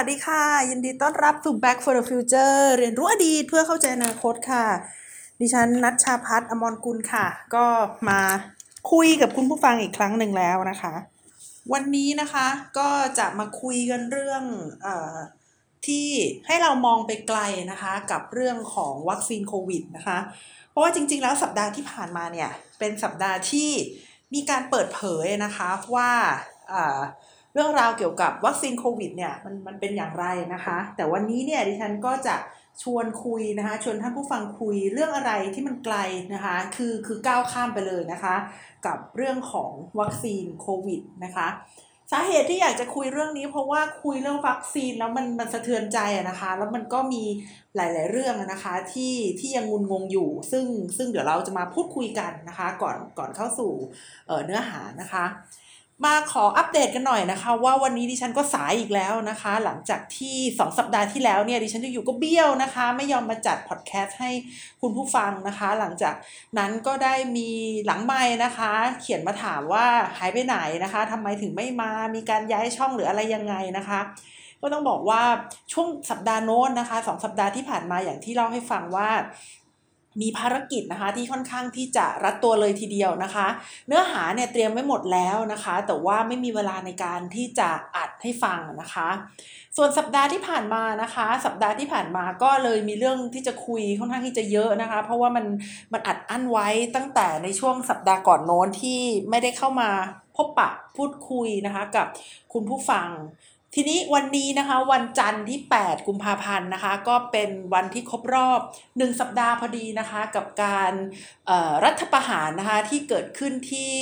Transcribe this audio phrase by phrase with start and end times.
[0.00, 4.66] สวัสดีค่ะ ยินดีต้อนรับสู่ Back for the Future เรียนรู้อดีตเพื่อเข้าใจอนาคตค่ะ
[5.40, 7.66] ดิฉันนัชชาพัฒน์อมรกุลค่ะ ก็
[8.08, 8.20] มา
[8.92, 10.94] คุยกับคุณผู้ฟังอีกครั้งหนึ่งแล้วนะคะ
[11.72, 12.46] วันนี้นะคะ
[12.78, 14.42] ก็จะมาคุยกันเรื่อง
[14.86, 14.88] อ
[15.86, 16.08] ที่
[16.46, 20.18] ให้เรามองไปไกลนะคะ กับเรื่องของวัคซีนโควิดนะคะ
[20.70, 23.70] เพราะว่าจริง ๆ แล้วสัปดาห์ที่ผ่านมาเนี่ย เป็นสัปดาห์ที่
[24.34, 26.10] มีการเปิดเผยนะคะว่า
[27.54, 32.36] เรื่องราวเกี่ยวกับวัคซีนโควิดเนี่ยมันมันเป็นอย่างไรนะคะ แต่วันนี้เนี่ยดิฉันก็จะ
[32.82, 35.96] ชวนคุยนะคะ ชวนท่านผู้ฟังคุยเรื่องอะไรที่มันไกล
[36.34, 38.34] นะคะ คือคือก้าวข้ามไปเลยนะคะ
[38.86, 39.70] กับเรื่องของ
[40.00, 41.48] วัคซีนโควิดนะคะ
[42.12, 47.22] สาเหตุที่อยากจะคุยเรื่องนี้เพราะว่าคุยเรื่องวัคซีนแล้วมันมันสะเทือนใจอะนะคะ แล้วมันก็มี
[47.76, 50.64] หลาย ๆ เรื่องนะคะที่ที่ยังงุนงงอยู่ ซึ่ง
[50.96, 53.72] ซึ่งเดี๋ยวเราจะมาพูดคุยกันนะคะ ก่อนก่อนเข้าสู่
[54.26, 55.24] เเนื้อหานะคะ
[56.06, 64.30] มาขออัปเดตกันหน่อยนะคะ ว่าวันนี้ดิฉันก็สายอีกแล้วนะคะ หลังจากที่ 2 สัปดาห์ที่แล้วเนี่ยดิฉันจะอยู่ก็เบี้ยวนะคะ ไม่ยอมมาจัดพอดแคสต์ให้
[64.80, 66.14] คุณผู้ฟังนะคะ หลังจาก
[66.58, 67.50] นั้นก็ได้มี
[67.86, 69.86] หลังไม้นะคะ เขียนมาถามว่า
[70.18, 74.00] หายไปไหนนะคะทำไมถึงไม่มามีการย้ายช่องหรืออะไรยังไงนะคะ
[74.62, 75.22] ก็ต้องบอกว่า
[75.72, 79.10] ช่วงสัปดาห์โน้นนะคะสองสัปดาห์ที่ผ่านมาอย่างที่เล่าให้ฟังว่า
[80.22, 83.46] มีภารกิจนะคะที่ค่อนข้างที่จะรัดตัวเลยทีเดียวนะคะ
[83.86, 89.08] เนื้อหาเนี่ยเตรียมไว้หมดแล้วนะคะ แต่ว่าไม่มีเวลาในการที่จะอัดให้ฟังนะคะ
[89.76, 95.46] ส่วนสัปดาห์ที่ผ่านมานะคะ สัปดาห์ที่ผ่านมาก็เลยมีเรื่องที่จะคุยค่อนข้างที่จะเยอะนะคะ เพราะว่ามัน
[95.92, 99.90] มันอัดอั้นไว้ตั้งแต่ในช่วงสัปดาห์ก่อนโน้นที่ไม่ได้เข้ามา
[100.36, 102.06] พบปะพูดคุยนะคะกับ
[102.52, 103.08] คุณผู้ฟัง
[103.74, 110.92] ทีนี้วันนี้นะคะวันจันทร์ที่ 8 กุมภาพันธ์นะคะก็เป็นวันที่ครบรอบ 1 สัปดาห์พอดีนะคะกับการ
[111.84, 113.94] รัฐประหารนะคะที่เกิดขึ้นที่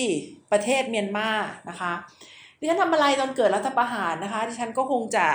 [0.53, 1.31] ประเทศเมียนมา
[1.69, 1.93] นะคะ
[2.59, 5.27] ดิฉันทำอะไรตอนเกิดรัฐประหารนะคะดิฉันก็คงจะ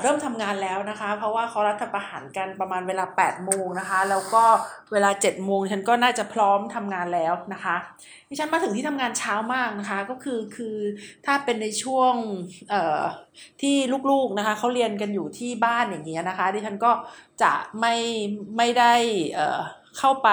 [0.00, 4.44] เริ่มทำงานแล้วนะคะ เพราะว่าเขารัฐประหารกันประมาณเวลา8โมงนะคะ แล้วก็
[4.92, 7.76] เวลา7โมงฉันก็น่าจะพร้อมทำงานแล้วนะคะ
[8.28, 10.76] ดิฉันมาถึงที่ทำงานเช้ามากนะคะ ก็คือคือ
[11.26, 12.14] ถ้าเป็นในช่วง
[13.60, 13.76] ที่
[14.10, 16.92] ลูกๆนะคะเขาเรียนกันอยู่ที่บ้านอย่างเงี้ยนะคะดิฉันก็
[17.42, 17.94] จะไม่
[18.56, 18.94] ไม่ได้
[19.98, 20.28] เข้าไป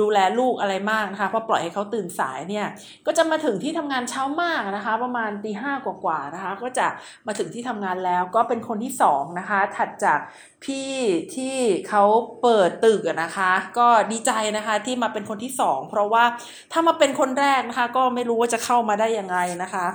[0.00, 2.66] ดูแลลูกอะไรมากนะคะพราะปล่อยให้เขาตื่นสายเนี่ย
[3.06, 6.86] ก็จะมาถึงที่ทำงานเช้ามากนะคะ ประมาณตีห้ากว่าๆนะคะ ก็จะ
[7.26, 10.20] มาถึงที่ทำงานแล้วก็เป็นคนที่สองนะคะถัดจาก
[10.64, 10.92] พี่
[11.34, 11.56] ที่
[11.88, 12.04] เขา
[12.42, 16.24] เปิดตึกนะคะ ก็ดีใจนะคะที่มาเป็นคนที่สองเพราะว่า
[16.72, 19.86] ถ้ามาเป็นคนแรกนะคะ ก็ไม่รู้ว่าจะเข้ามาได้ยังไงนะคะ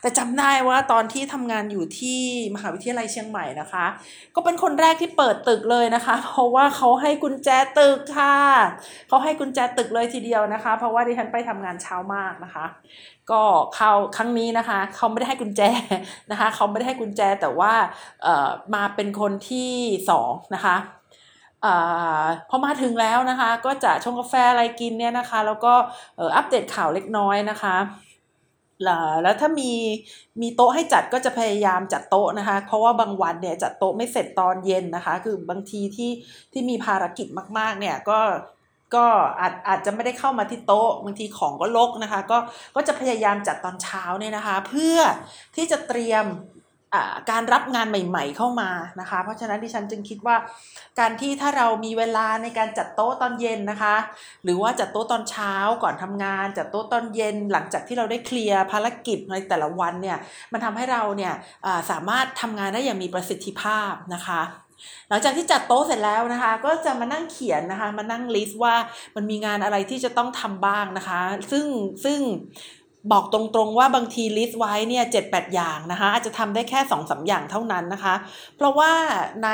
[0.00, 2.20] แต่จำได้ว่าตอนที่ทำงานอยู่ที่
[2.54, 3.86] มหาวิทยาลัยเชียงใหม่นะคะ
[4.34, 8.35] ก็เป็นคนแรกที่เปิดตึกเลยนะคะ เพราะว่าเขาให้กุญแจตึกค่ะ
[9.08, 12.66] เขาให้กุญแจตึกเลยทีเดียวนะคะ เพราะว่าดิฉันไปทำงานเช้ามากนะคะ
[13.30, 13.42] ก็
[13.74, 15.62] เขาครั้งนี้นะคะเขาไม่ได้ให้กุญแจ
[16.30, 17.72] นะคะเขาไม่ได้ให้กุญแจแต่ว่า
[18.74, 19.72] มาเป็นคนที่
[20.10, 20.76] สองนะคะ
[21.64, 21.66] อ
[22.48, 25.72] พอมาถึงแล้วนะคะ ก็จะชงกาแฟอะไรกินเนี่ยนะคะ แล้วก็
[26.36, 27.76] อัปเดตข่าวเล็กน้อยนะคะ
[29.22, 29.72] แล้วถ้ามี
[30.42, 36.10] มีโต๊ะให้จัดก็จะพยายามจัดโต๊ะนะคะ เพราะว่าบางวันเนี่ยจัดโต๊ะไม่เสร็จตอนเย็นนะคะ คือบางทีที่
[36.52, 37.26] ที่มีภารกิจ
[37.58, 38.20] มาก ๆ เนี่ยก็
[38.94, 39.04] ก็
[39.40, 42.38] อาจอาจจะไม่ได้เข้ามาที่โต๊ะบางทีของก็ลกนะคะ ก็
[42.76, 44.98] ก็จะพยายามจัดตอนเช้าเนี่ยนะคะ เพื่อ
[45.56, 46.24] ที่จะเตรียม
[47.30, 48.70] การรับงานใหม่ ๆ เข้ามา
[49.00, 50.36] นะคะ เพราะฉะนั้นดิฉันจึงคิดว่า
[51.00, 53.96] การที่ถ้าเรามีเวลาในการจัดโต๊ะตอนเย็นนะคะ
[54.44, 60.18] หรือว่าจัดโต๊ะตอนเช้าก่อนทำงาน จัดโต๊ะตอนเย็น หลังจากที่เราได้เคลียร์ภารกิจในแต่ละวันเนี่ย
[60.52, 61.32] มันทำให้เราเนี่ย
[61.90, 64.42] สามารถทำงานได้อย่างมีประสิทธิภาพนะคะ
[65.08, 68.74] หลังจากที่จัดโต๊ะเสร็จแล้วนะคะ ก็จะมานั่งเขียนนะคะ มานั่ง list ว่า
[69.16, 71.20] มันมีงานอะไรที่จะต้องทำบ้างนะคะ
[71.52, 71.66] ซึ่ง
[72.04, 72.18] ซึ่ง
[73.12, 78.14] บอกตรงๆว่าบางที list ไว้เนี่ยเจ็ดแปดอย่างนะคะอาจจะทำได้แค่สองสาอย่างเท่านั้นนะคะ
[78.56, 78.92] เพราะว่า
[79.44, 79.48] ใน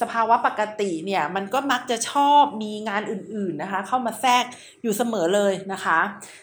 [0.00, 4.44] สภาวะปกติเนี่ยมันก็มักจะชอบมีงานอื่นๆนะคะเข้ามาแทรก
[4.82, 5.98] อยู่เสมอเลยนะคะ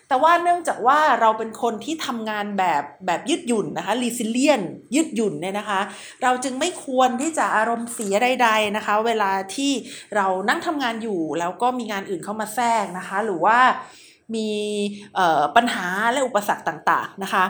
[0.08, 4.62] แต่ว่าเนื่องจากว่าเราเป็นคนที่ทำงานแบบแบบยืดหยุ่นนะคะรีซิเลียน
[4.96, 5.80] ยืดหยุ่นเนี่ยนะคะ
[6.24, 9.72] เราจึงไม่ควรที่จะอารมณ์เสียใด ๆนะคะ เวลาที่
[10.16, 13.60] เรานั่งทำงานอยู่แล้วก็มีงานอื่นเข้ามาแทรกนะคะ หรือว่า
[14.36, 14.50] มี
[15.56, 17.44] ปัญหาและอุปสรรคต่างๆนะคะ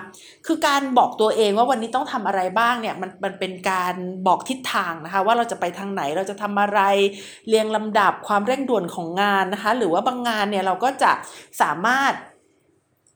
[0.46, 3.94] คือการบอกตัวเองว่าวันนี้ต้องทำอะไรบ้างเนี่ยมันมันเป็นการ
[4.28, 6.80] บอกทิศทางนะคะ ว่าเราจะไปทางไหนเราจะทำอะไร
[7.48, 11.12] เรียงลำดับความเร่งด่วนของงานนะคะ หรือว่าบางงานเนี่ยเราก็จะ
[11.62, 12.14] สามารถ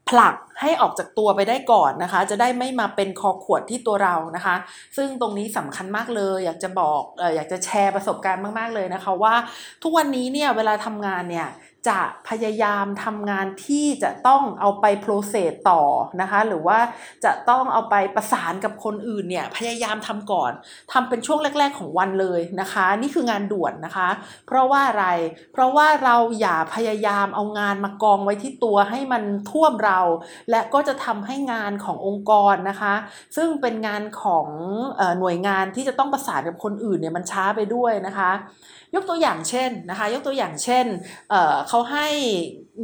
[0.09, 4.55] ผลัก ให้ออกจากตัวไปได้ก่อนนะคะ จะได้ไม่มาเป็นคอขวดที่ตัวเรานะคะ
[4.97, 7.01] ซึ่งตรงนี้สำคัญมากเลย อยากจะบอก
[7.35, 9.35] อยากจะแชร์ประสบการณ์มาก ๆ เลยนะคะว่า
[9.83, 11.49] ทุกวันนี้เนี่ยเวลาทำงานเนี่ย
[11.89, 15.81] จะพยายามทำงานที่จะต้องเอาไปโปรเซสต่อ
[16.21, 16.79] นะคะ หรือว่า
[17.25, 20.51] จะต้องเอาไปประสานกับคนอื่นเนี่ยพยายามทำก่อน
[20.91, 24.09] ทำเป็นช่วงแรก ๆ ของวันเลยนะคะ นี่คืองานด่วนนะคะ
[24.47, 25.05] เพราะว่าอะไร
[25.53, 29.99] เพราะว่าเราอย่าพยายามเอางานมากองไว้ที่ตัวให้มันท่วมเรา
[30.51, 32.93] และก็จะทำให้งานขององค์กรนะคะ
[33.35, 34.47] ซึ่งเป็นงานของ
[35.19, 38.31] หน่วยงานที่จะต้องประสานกับคนอื่นเนี่ยมันช้าไปด้วยนะคะ
[38.97, 40.85] ยกตัวอย่างเช่นนะคะ ยกตัวอย่างเช่น
[41.29, 42.07] เเขาให้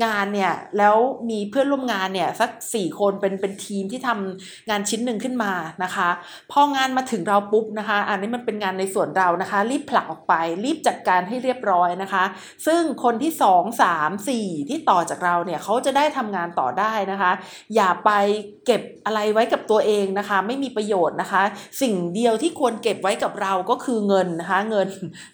[0.06, 0.96] งานเนี่ยแล้ว
[1.30, 6.10] มีเพื่อนร่วมงานเนี่ยสักสี่คนเป็นเป็นทีมที่ทำงานชิ้นหนึ่งขึ้นมานะคะ
[6.52, 10.34] พองานมาถึงเราปุ๊บนะคะ อันนี้มันเป็นงานในส่วนเรานะคะ รีบผลักออกไป
[10.64, 12.24] รีบจัดการให้เรียบร้อยนะคะ
[12.66, 17.32] ซึ่งคนที่สองสามสี่ที่ต่อจากเราเนี่ยเขาจะได้ทำงานต่อได้นะคะ
[17.76, 18.12] อย่าไป
[18.66, 21.44] เก็บอะไรไว้กับตัวเองนะคะ ไม่มีประโยชน์นะคะ
[21.82, 24.90] สิ่งเดียวที่ควรเก็บไว้กับเราก็คือเงินนะคะ เงิน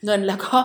[0.05, 0.57] เงินแล้วก็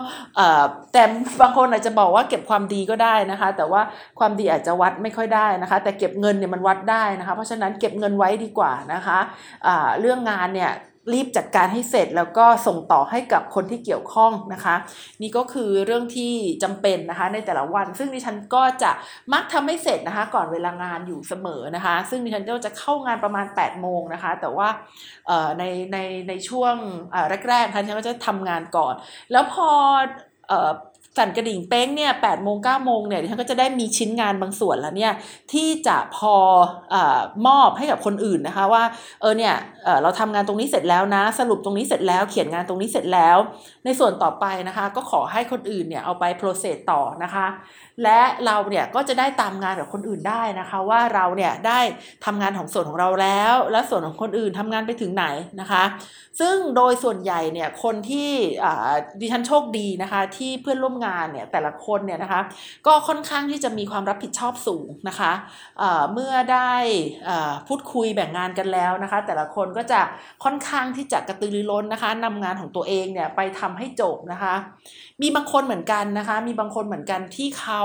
[0.93, 1.03] แต่
[1.41, 3.81] บางคนอาจจะบอกว่าเก็บความดีก็ได้นะคะ แต่ว่า
[4.19, 10.71] ความดีอาจจะวัดไม่ค่อยได้นะคะ แต่เก็บเงินเนี่ยมันวัดได้นะคะ เพราะฉะนั้นเก็บเงินไว้ดีกว่านะคะะเรื่องงานเนี่ย
[11.13, 14.75] รีบจัดการให้เสร็จแล้วก็ส่งต่อให้กับคนที่เกี่ยวข้องนะคะ
[15.21, 18.91] นี่ก็คือเรื่องที่จำเป็นนะคะในแต่ละวัน ซึ่งดิฉันก็จะ
[19.33, 24.67] มักทำให้เสร็จนะคะ ก่อนเวลางานอยู่เสมอนะคะ ซึ่งดิฉันก็จะเข้างานประมาณ8ปดโมงนะคะ แต่ว่า
[25.59, 25.63] ใน
[25.93, 25.97] ใน
[26.29, 26.75] ในช่วง
[27.49, 28.93] แรกๆท่านฉันก็จะทำงานก่อน
[29.31, 29.69] แล้วพอ
[31.17, 35.13] สั่นกระดิ่งเป้งเนี่ยแปดโมงเก้าโมงเนี่ยดิฉันก็จะได้มีชิ้นงานบางส่วนแล้วเนี่ย
[35.53, 36.35] ที่จะพอ
[36.93, 36.95] อ
[37.47, 38.83] มอบให้กับคนอื่นนะคะว่า
[39.21, 39.53] เออเนี่ย
[39.83, 43.37] เเราทำงานตรงนี้เสร็จแล้วนะ สรุปตรงนี้เสร็จแล้ว เขียนงานตรงนี้เสร็จแล้ว
[43.85, 47.47] ในส่วนต่อไปนะคะก็ขอให้คนอื่นเนี่ยเอาไปโปรเซสต่อนะคะ
[48.03, 51.79] และเราเนี่ยก็จะได้ตามงานกับคนอื่นได้นะคะว่าเราเนี่ยได้
[52.25, 55.25] ทำงานของส่วนของเราแล้ว และส่วนของคนอื่นทำงานไปถึงไหน
[55.61, 55.83] นะคะ
[56.39, 58.31] ซึ่งโดยส่วนใหญ่เนี่ยคนที่
[59.19, 62.41] ดิฉันโชคดีนะคะที่เพื่อนร่วมงานเนี่ยแต่ละคนเนี่ยนะคะ
[62.87, 65.31] ก็ค่อนข้างที่จะมีความรับผิดชอบสูงนะคะ
[66.13, 66.73] เมื่อได้
[67.67, 70.01] พูดคุยแบ่งงานกันแล้วนะคะ แต่ละคนก็จะ
[70.43, 74.53] ค่อนข้างที่จะกระตือรือร้นนะคะนำงานของตัวเองเนี่ยไปทำให้จบนะคะ
[75.21, 77.83] มีบางคนเหมือนกันนะคะ มีบางคนเหมือนกันที่เขา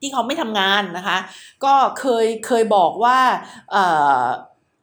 [0.00, 1.18] ที่เขาไม่ทำงานนะคะ
[1.64, 3.18] ก็เคยเคยบอกว่า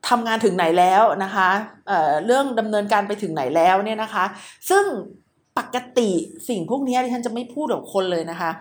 [0.10, 1.50] ทำงานถึงไหนแล้วนะคะ
[1.88, 4.26] เเรื่องดำเนินการไปถึงไหนแล้วเนี่ยนะคะ
[4.70, 4.86] ซึ่ง
[5.60, 6.10] ปกติ
[6.50, 8.52] สิ่งพวกนี้ที่ฉันจะไม่พูดกับคนเลยนะคะ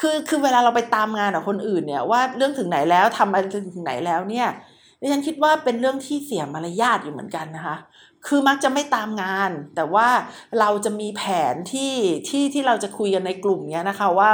[0.00, 3.44] คือคือเวลาเราไปตามงานกับคนอื่นเนี่ยว่าเรื่องถึงไหนแล้วทำอะไร
[3.74, 4.48] ถึงไหนแล้วเนี่ย
[5.00, 7.76] ดิฉันคิดว่าเป็นเรื่องที่เสียมารยาทอยู่เหมือนกันนะคะ
[8.26, 10.08] คือมักจะไม่ตามงาน แต่ว่า
[10.60, 11.22] เราจะมีแผ
[11.52, 11.94] นที่
[12.28, 14.30] ที่ที่เราจะคุยกันในกลุ่มเนี้ยนะคะว่า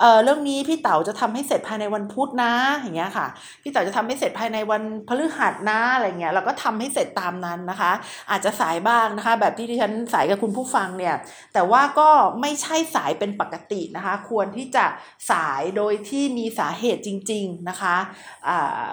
[0.00, 3.26] เออเรื่องนี้พี่เต๋าจะทำให้เสร็จภายในวันพุธนะอย่างเงี้ยค่ะ
[3.62, 7.92] พี่เต๋าจะทำให้เสร็จภายในวันพฤหัสนะอะไรเงี้ยเราก็ทำให้เสร็จตามนั้นนะคะ
[8.30, 11.16] อาจจะสายบ้างนะคะ แบบที่ที่ฉันสายกับคุณผู้ฟังเนี่ย
[11.54, 12.10] แต่ว่าก็
[12.40, 14.84] ไม่ใช่สายเป็นปกตินะคะ ควรที่จะ
[15.30, 17.96] สายโดยที่มีสาเหตุจริง ๆนะคะ
[18.48, 18.86] อ่า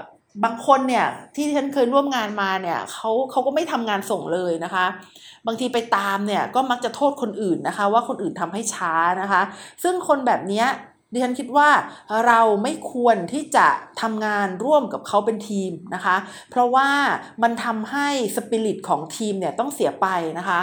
[0.44, 1.06] บางคนเนี่ย
[1.36, 4.86] ที่ฉันเคยร่วมงานมาเนี่ยเขาเขาก็ไม่ทำงานส่งเลยนะคะ
[5.48, 9.42] บางทีไปตามเนี่ยก็มักจะโทษคนอื่นนะคะ ว่าคนอื่นทำให้ช้านะคะ
[9.84, 10.64] ซึ่งคนแบบนี้
[11.14, 11.70] ดิฉันคิดว่า
[12.28, 13.68] เราไม่ควรที่จะ
[14.02, 16.16] ทำงานร่วมกับเขาเป็นทีมนะคะ
[16.52, 16.90] เพราะว่า
[17.44, 20.08] มันทำให้สปิริตของทีมเนี่ยต้องเสียไป
[20.40, 20.60] นะคะ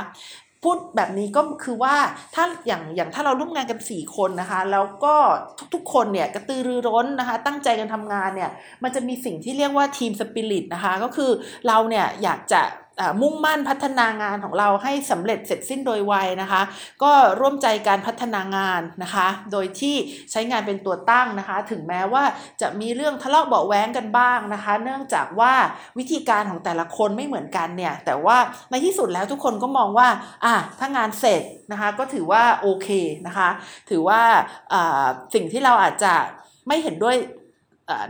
[0.64, 1.96] พูดแบบนี้ก็คือว่า
[2.34, 5.14] ถ้าอย่างอย่างถ้าเราร่วมงานกัน 4 คนนะคะ แล้วก็
[5.74, 8.50] ทุกๆ คนเนี่ยกระตือรือร้นนะคะ ตั้งใจกันทำงานเนี่ย
[8.82, 11.30] มันจะมีสิ่งที่เรียกว่าทีมสปิริตนะคะ ก็คือ
[11.66, 12.60] เราเนี่ยอยากจะ
[13.20, 16.62] มุ่งมั่นพัฒนางานของเราให้สำเร็จเสร็จสิ้นโดยไวนะคะ
[17.02, 19.96] ก็ร่วมใจการพัฒนางานนะคะ โดยที่
[20.30, 22.24] ใช้งานเป็นตัวตั้งนะคะ ถึงแม้ว่า
[22.60, 25.52] จะมีเรื่องทะเลาะเบาแว้งกันบ้างนะคะ เนื่องจากว่า
[25.98, 28.36] วิธีการของแต่ละคนไม่เหมือนกันเนี่ยแต่ว่า
[28.70, 30.08] ในที่สุดแล้วทุกคนก็มองว่า
[30.44, 32.88] อะถ้างานเสร็จนะคะก็ถือว่าโอเค
[33.26, 33.48] นะคะ
[33.90, 34.20] ถือว่า
[35.34, 36.14] สิ่งที่เราอาจจะ
[36.68, 37.16] ไม่เห็นด้วย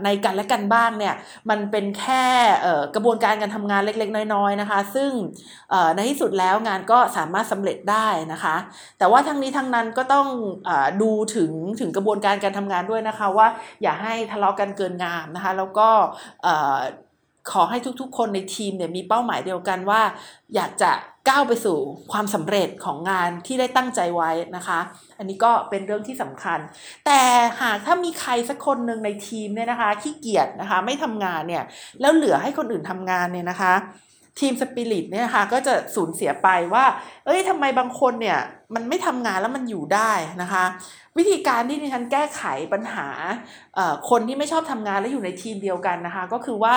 [0.03, 1.15] ในกันและกันบ้างเนี่ย
[1.49, 2.25] มันเป็นแค่
[2.95, 5.11] กระบวนการการทำงานเล็กๆ น้อยๆนะคะ ซึ่ง
[5.95, 8.55] ในที่สุดแล้วงานก็สามารถสำเร็จได้นะคะ
[8.97, 10.27] แต่ว่าทั้งนี้ทั้งนั้นก็ต้อง
[10.69, 13.47] อดูถึงถึงกระบวนการการทำงานด้วยนะคะ ว่า
[13.81, 15.89] อย่าให้ทะเลาะกันเกินงามนะคะ แล้วก็
[17.51, 20.01] ขอให้ทุกๆ คนในทีมเนี่ยมีเป้าหมายเดียวกันว่า
[20.55, 20.91] อยากจะ
[21.29, 21.77] ก้าวไปสู่
[22.11, 24.79] ความสำเร็จของงานที่ได้ตั้งใจไว้นะคะ
[25.17, 26.59] อันนี้ก็เป็นเรื่องที่สำคัญ
[27.05, 27.19] แต่
[27.61, 31.63] หากถ้ามีใครสักคนหนึ่งในทีมเนี่ยนะคะขี้เกียจนะคะไม่ทำงานเนี่ย
[32.01, 33.73] แล้วเหลือให้คนอื่นทำงานเนี่ยนะคะ
[34.39, 36.85] ทีมสปิริตเนี่ยนะคะก็จะสูญเสียไปว่า
[37.25, 38.39] เอ้ยทำไมบางคนเนี่ย
[38.75, 40.63] มันไม่ทำงานแล้วมันอยู่ได้นะคะ
[41.17, 43.07] วิธีการที่ดิฉันแก้ไขปัญหา
[44.09, 46.75] คนที่ไม่ชอบทำงานแล้วอยู่ในทีมเดียวกันนะคะ ก็คือว่า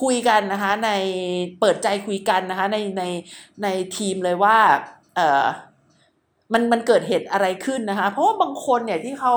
[0.00, 0.90] คุยกันนะคะใน
[1.60, 3.02] เปิดใจคุยกันนะคะในใน
[3.62, 4.56] ในทีมเลยว่า
[6.54, 9.34] มันมันเกิดเหตุอะไรขึ้นนะคะ เพราะว่าบางคนเนี่ยที่เขา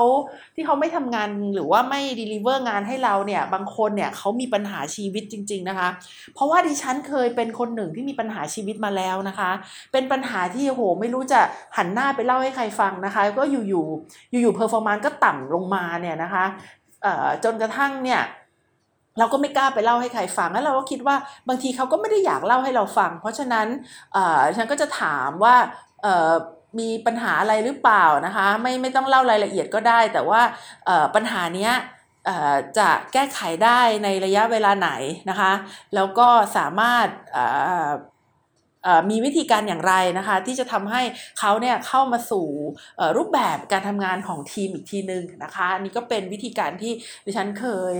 [0.54, 5.88] ที่เขาไม่ทำงานหรือว่าไม่ deliver งานให้เราเนี่ย บางคนเนี่ยเขามีปัญหาชีวิตจริง ๆนะคะ
[6.34, 9.50] เพราะว่าดิฉันเคยเป็นคนหนึ่งที่มีปัญหาชีวิตมาแล้วนะคะ
[9.92, 11.40] เป็นปัญหาที่โหไม่รู้จะ
[11.76, 16.44] หันหน้าไปเล่าให้ใครฟังนะคะ ก็อยู่ๆอยู่ๆเพอร์ฟอร์มานซ์ก็ต่ำลงมาเนี่ยนะคะ
[17.44, 18.20] จนกระทั่งเนี่ย
[19.18, 21.16] เราก็ไม่กล้าไปเล่าให้ใครฟังแล้วเราก็คิดว่า
[21.48, 23.66] บางทีเขาก็ไม่ได้อยากเล่าให้เราฟัง เพราะฉะนั้น
[24.56, 25.54] ฉันก็จะถามว่า
[26.78, 30.40] มีปัญหาอะไรหรือเปล่านะคะไม่ไม่ต้องเล่ารายละเอียดก็ได้ แต่ว่า
[31.14, 31.72] ปัญหาเนี้ย
[32.78, 34.90] จะแก้ไขได้ในระยะเวลาไหน
[35.30, 35.52] นะคะ
[35.94, 37.06] แล้วก็สามารถ
[39.10, 41.02] มีวิธีการอย่างไรนะคะที่จะทำให้
[41.38, 42.46] เขาเนี่ยเข้ามาสู่
[43.16, 46.92] รูปแบบการทำงานของทีมอีกทีนึงนะคะอันนี้ก็เป็นวิธีการที่
[47.24, 47.96] ดิฉันเคย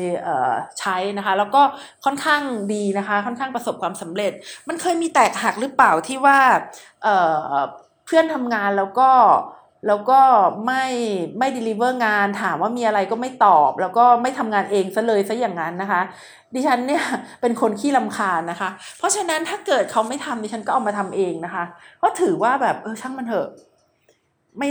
[0.81, 1.63] ใช้นะคะแล้วก็
[2.05, 2.43] ค่อนข้าง
[2.75, 4.33] ดีนะคะค่อนข้างประสบความสำเร็จ
[4.69, 6.39] มันเคยมีแตกหักหรือเปล่าที่ว่า
[8.07, 9.11] เพื่อนทำงานแล้วก็
[9.87, 10.21] แล้วก็
[10.67, 10.85] ไม่
[11.39, 16.01] ไม่ดลิเวอร์งานถามว่ามีอะไรก็ไม่ตอบ แล้วก็ไม่ทำงานเองซะเลยซะอย่างนั้นนะคะ
[16.55, 17.03] ดิฉันเนี่ย
[17.41, 21.65] เป็นคนขี้ลำคาญนะคะ เพราะฉะนั้นถ้าเกิดเขาไม่ทำดิฉันก็เอามาทำเองนะคะ
[22.03, 23.49] ก็ถือว่าแบบเออช่างมันเถอะ
[24.59, 24.69] ไม่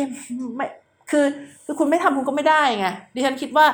[0.55, 0.67] ไม่
[1.11, 1.25] คือ
[1.65, 3.65] คือคุณไม่ทำคุณก็ไม่ได้ไงดิฉันคิดว่า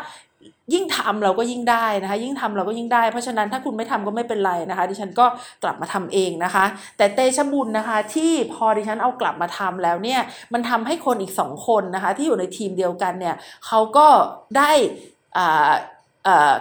[0.73, 5.25] ยิ่งทำเราก็ยิ่งได้นะคะ ยิ่งทำเราก็ยิ่งได้ เพราะฉะนั้นถ้าคุณไม่ทำก็ไม่เป็นไรนะคะ ดิฉันก็
[5.63, 6.65] กลับมาทำเองนะคะ
[6.97, 10.19] แต่เตชบุญนะคะ ที่พอดิฉันเอากลับมาทำแล้วเนี่ย
[10.53, 13.35] มันทำให้คนอีกสองคนนะคะ ที่อยู่ในทีมเดียวกันเนี่ย
[13.67, 14.07] เขาก็
[14.57, 14.71] ได้
[15.37, 15.71] อ่า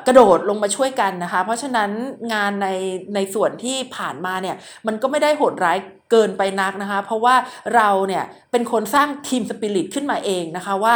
[0.07, 1.91] กระโดดลงมาช่วยกันนะคะ เพราะฉะนั้น
[2.33, 2.69] งานใน
[3.15, 5.79] ในส่วนที่ผ่านมาเนี่ยมันก็ไม่ได้โหดร้าย
[6.11, 7.35] เกินไปนักนะคะ เพราะว่า
[7.77, 10.95] เราเนี่ยเป็นคนสร้างทีมสปิริตขึ้นมาเองนะคะว่า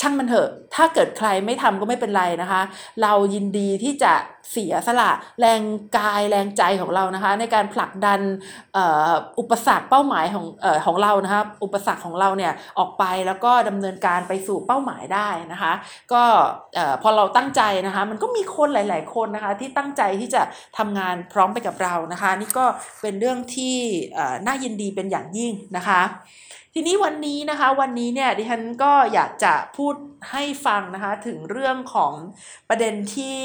[0.00, 2.62] ช่างมันเถอะ ถ้าเกิดใครไม่ทำก็ไม่เป็นไรนะคะ
[3.02, 4.12] เรายินดีที่จะ
[4.52, 5.60] เสียสละแรง
[5.96, 8.20] กายแรงใจของเรานะคะ ในการผลักดัน
[9.38, 15.72] อุปสรรคเป้าหมายของอของเรานะคะอุปสรรคของเราเนี่ยออกไปแล้วก็ดำเนินการไปสู่เป้าหมายได้นะคะ
[16.12, 16.22] ก็
[17.02, 20.42] พอเราตั้งใจนะคะ มันก็มีคนหลาย ๆ คนนะคะ ที่ตั้งใจที่จะ
[20.78, 22.64] ทำงานพร้อมไปกับเรานะคะ นี่ก็
[23.02, 23.76] เป็นเรื่องที่
[24.46, 26.02] น่ายินดีเป็นอย่างยิ่งนะคะ
[26.80, 29.94] ทีนี้วันนี้นะคะวันนี้เนี่ยดิฉันก็อยากจะพูด
[30.30, 32.12] ให้ฟังนะคะถึงเรื่องของ
[32.68, 33.40] ประเด็นที่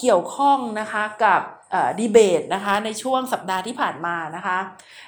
[0.00, 1.42] เกี่ยวข้องนะคะกับ
[2.00, 4.58] ดีเบตนะคะในช่วงสัปดาห์ที่ผ่านมานะคะ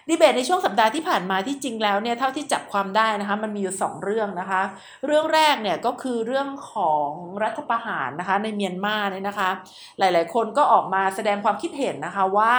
[0.09, 4.63] ดีเบตในช่วงสัปดาห์ที่ผ่านมาที่จริงแล้วเนี่ยเท่าที่จับความได้นะคะมันมีอยู่ 2 เรื่องนะคะ
[5.07, 7.11] เรื่องแรกเนี่ยก็คือเรื่องของ
[7.43, 9.51] รัฐประหารนะคะในเมียนมาเนี่ยนะคะ
[9.99, 12.55] หลายๆ คนก็ออกมาแสดงความคิดเห็นนะคะว่า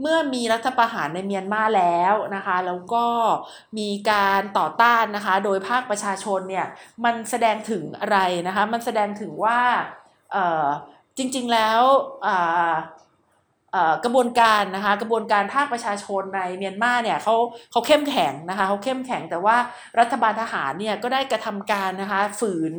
[0.00, 3.06] เมื่อมีรัฐประหารในเมียนมาแล้วนะคะ แล้วก็
[3.78, 6.66] มีการต่อต้านนะคะ โดยภาคประชาชนเนี่ย
[7.04, 9.60] มันแสดงถึงอะไรนะคะ มันแสดงถึงว่า
[11.16, 11.80] จริงๆแล้ว
[14.04, 17.36] กระบวนการนะคะกระบวนการภาคประชาชนในเมียนมาเนี่ยเขา
[17.70, 19.56] เขาเข้มแข็งนะคะเขาเข้มแข็งแต่ว่า
[20.00, 22.72] รัฐบาลทหารเนี่ยก็ได้กระทำการนะคะฝืน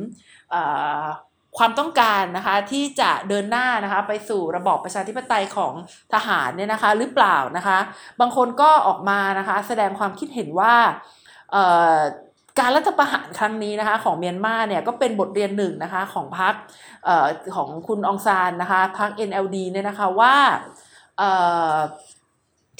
[1.58, 5.74] ความต้องการนะคะที่จะเดินหน้านะคะไปสู่ระบอบประชาธิปไตยของ
[6.14, 7.78] ทหารเนี่ยนะคะหรือเปล่านะคะ
[8.20, 10.76] บางคนก็ออกมานะคะแสดงความคิดเห็นว่า
[12.60, 16.54] การรัฐประหารครั้งนี้นะคะของเมียนมาเนี่ยก็เป็นบทเรียนหนึ่งนะคะของพรรค
[17.56, 20.36] ของคุณองซานนะคะพรรค NLD เนี่ยนะคะว่า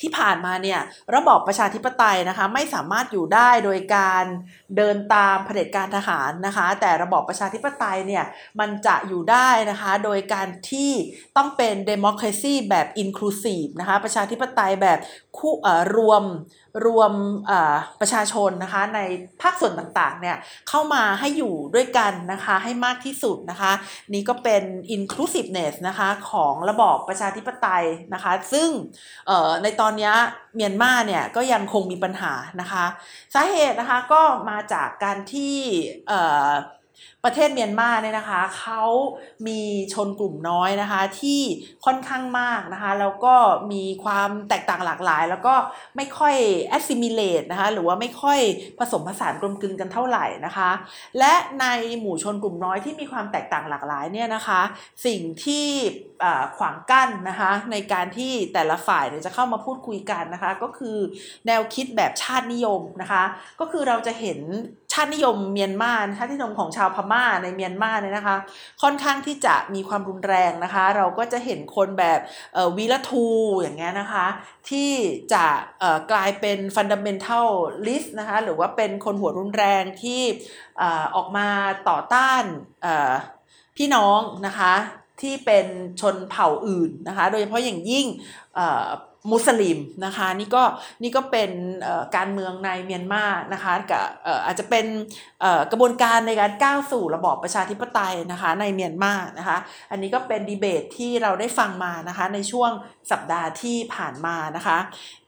[0.02, 0.80] ที่ผ่านมาเนี่ย
[1.16, 4.26] ระบอบประชาธิปไตยนะคะไม่สามารถอยู่ได้โดยการ
[4.78, 8.26] เดินตามเผด็จการทหารนะคะ แต่ระบอบประชาธิปไตยเนี่ย
[8.60, 10.92] มันจะอยู่ได้นะคะโดยการที่
[11.38, 15.00] ต้องเป็น democracy แบบ inclusive นะคะประชาธิปไตยแบบ
[15.38, 15.54] คู่
[15.96, 16.24] รวม
[16.86, 17.12] รวม
[18.02, 19.00] ประชาชนนะคะใน
[19.42, 20.38] ภาคส่วนต่างๆเนี่ย
[20.70, 23.72] เข้ามาให้อยู่ด้วยกันนะคะให้มากที่สุดนะคะ
[24.14, 24.64] นี่ก็เป็น
[24.96, 28.70] inclusiveness นะคะของระบอบประชาธิปไตยนะคะ ซึ่ง
[29.64, 30.12] ในตอนนี้
[30.56, 32.86] เมียนมาเนี่ยก็ยังคงมีปัญหานะคะ
[33.34, 35.56] สาเหตุนะคะก็มาจากการที่
[37.26, 38.84] ประเทศเมียนมาเนี่ยนะคะเขา
[39.48, 39.62] มี
[39.94, 41.42] ชนกลุ่มน้อยนะคะที่
[41.86, 43.36] ค่อนข้างมากนะคะแล้วก็
[43.72, 45.56] มีความแตกต่างหลากหลาย แล้วก็
[45.96, 46.36] ไม่ค่อย
[46.78, 48.40] assimilate นะคะหรือว่าไม่ค่อย
[48.80, 50.70] ผสมผสานกลมกลืนกันเท่าไหร่นะคะ
[51.20, 51.66] และใน
[52.00, 54.62] หมู่ชนกลุ่มน้อยที่มีความแตกต่างหลากหลายเนี่ยนะคะ
[55.06, 55.68] สิ่งที่
[56.58, 60.98] ขวางกั้นนะคะในการที่แต่ละฝ่ายจะเข้ามาพูดคุยกันนะคะก็คือ
[61.48, 63.24] แนวคิดแบบชาตินิยมนะคะ
[63.60, 68.38] ก็คือเราจะเห็นาตินิยมเมียนมาชาตินิยมของชาวพม่าในเมียนมาเนี่ยนะคะ
[68.82, 72.20] ค่อนข้างที่จะมีความรุนแรงนะคะ เราก็จะเห็นคนแบบ
[72.78, 73.28] วีรทู
[73.62, 74.26] อย่างเงี้ยนะคะ
[74.70, 74.92] ที่
[75.34, 75.46] จะ
[76.12, 77.48] กลายเป็น fundamental
[77.88, 80.22] list นะคะหรือว่าเป็นคนหัวรุนแรงที่
[81.16, 81.48] ออกมา
[81.90, 82.44] ต่อต้าน
[83.78, 84.74] พี่น้องนะคะ
[85.22, 85.68] ที่เป็น
[86.02, 88.06] ชนเผ่าอื่นนะคะ โดยเฉพาะอย่างยิ่ง
[89.32, 90.64] มุสลิมนะคะนี่ก็
[91.02, 91.52] นี่ก็เป็น
[92.16, 94.04] การเมืองในเมียนมานะคะกับ
[94.46, 94.86] อาจจะเป็น
[95.72, 99.58] กระบวนการในการก้าวสู่ระบอบประชาธิปไตยนะคะในเมียนมานะคะ
[99.92, 102.72] อันนี้ก็เป็นดีเบตที่เราได้ฟังมานะคะในช่วง
[103.12, 104.78] สัปดาห์ที่ผ่านมานะคะ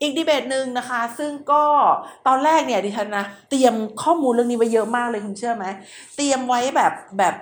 [0.02, 1.64] อีกดีเบตหนึ่งนะคะซึ่งก็
[2.28, 5.66] ตอนแรกเนี่ยดิฉันนะเตรียมข้อมูลเรื่องนี้ไว้เยอะมากเลยคุณเชื่อไหม
[6.16, 7.36] เตรียมไว้แบบแบบ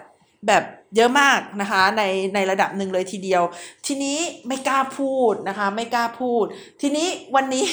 [0.48, 0.63] แบบ
[0.96, 2.03] เยอะมากนะคะใน
[2.36, 3.44] ในระดับหนึ่งเลยทีเดียว
[3.86, 4.17] ทีนี้
[4.48, 6.46] ไม่กล้าพูดนะคะไม่กล้าพูด
[6.82, 7.65] ทีนี้วันนี้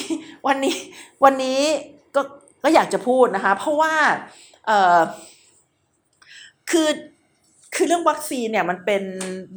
[0.47, 0.77] วันนี้
[1.25, 1.61] วันนี้
[2.15, 2.21] ก็
[2.65, 3.95] ก็อยากจะพูดนะคะ เพราะว่า
[4.67, 5.01] เออ
[6.71, 6.89] คือ
[7.75, 9.03] คือเรื่องวัคซีนเนี่ยมันเป็น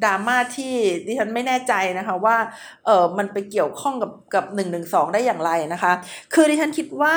[0.04, 0.74] ดราม่าที่
[1.08, 2.38] ดิฉันไม่แน่ใจนะคะว่า
[2.86, 5.92] เออมันไปเกี่ยวข้องกับกับหนึ่งหนึ่งสองได้อย่างไรนะคะ
[6.34, 7.16] คือดิฉันคิดว่า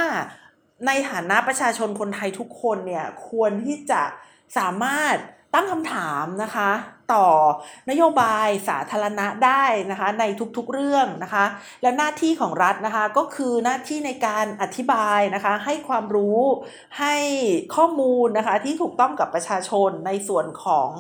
[0.87, 4.03] ในฐานะประชาชนคนไทยทุกคนเนี่ยควรที่จะ
[4.59, 5.17] สามารถ
[5.55, 6.71] ตั้งคำถามนะคะ
[7.13, 7.27] ต่อ
[7.91, 10.25] นโยบายสาธารณะได้นะคะ ใน
[10.57, 11.45] ทุกๆเรื่องนะคะ
[11.83, 16.41] และหน้าที่ของรัฐนะคะก็คือหน้าที่ในการอธิบายนะคะ ให้ความรู้
[16.99, 17.17] ให้
[17.77, 20.91] ข้อมูลนะคะที่ถูกต้องกับประชาชนในส่วนของ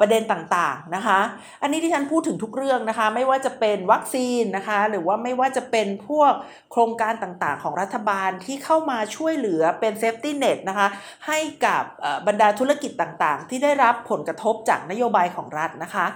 [0.00, 1.20] ประเด็นต่างๆนะคะ
[1.62, 6.32] อันนี้ที่ฉันพูดถึงทุกเรื่องนะคะ ไม่ว่าจะเป็นวัคซีนนะคะ หรือว่าไม่ว่าจะเป็นพวก
[6.72, 10.88] โครงการต่างๆ ของรัฐบาลที่เข้ามาช่วยเหลือเป็น safety net นะคะ
[11.26, 11.82] ให้กับ
[12.26, 16.08] บรรดาธุรกิจต่างๆ ที่ได้รับผลกระทบจากนโยบายของรัฐนะคะ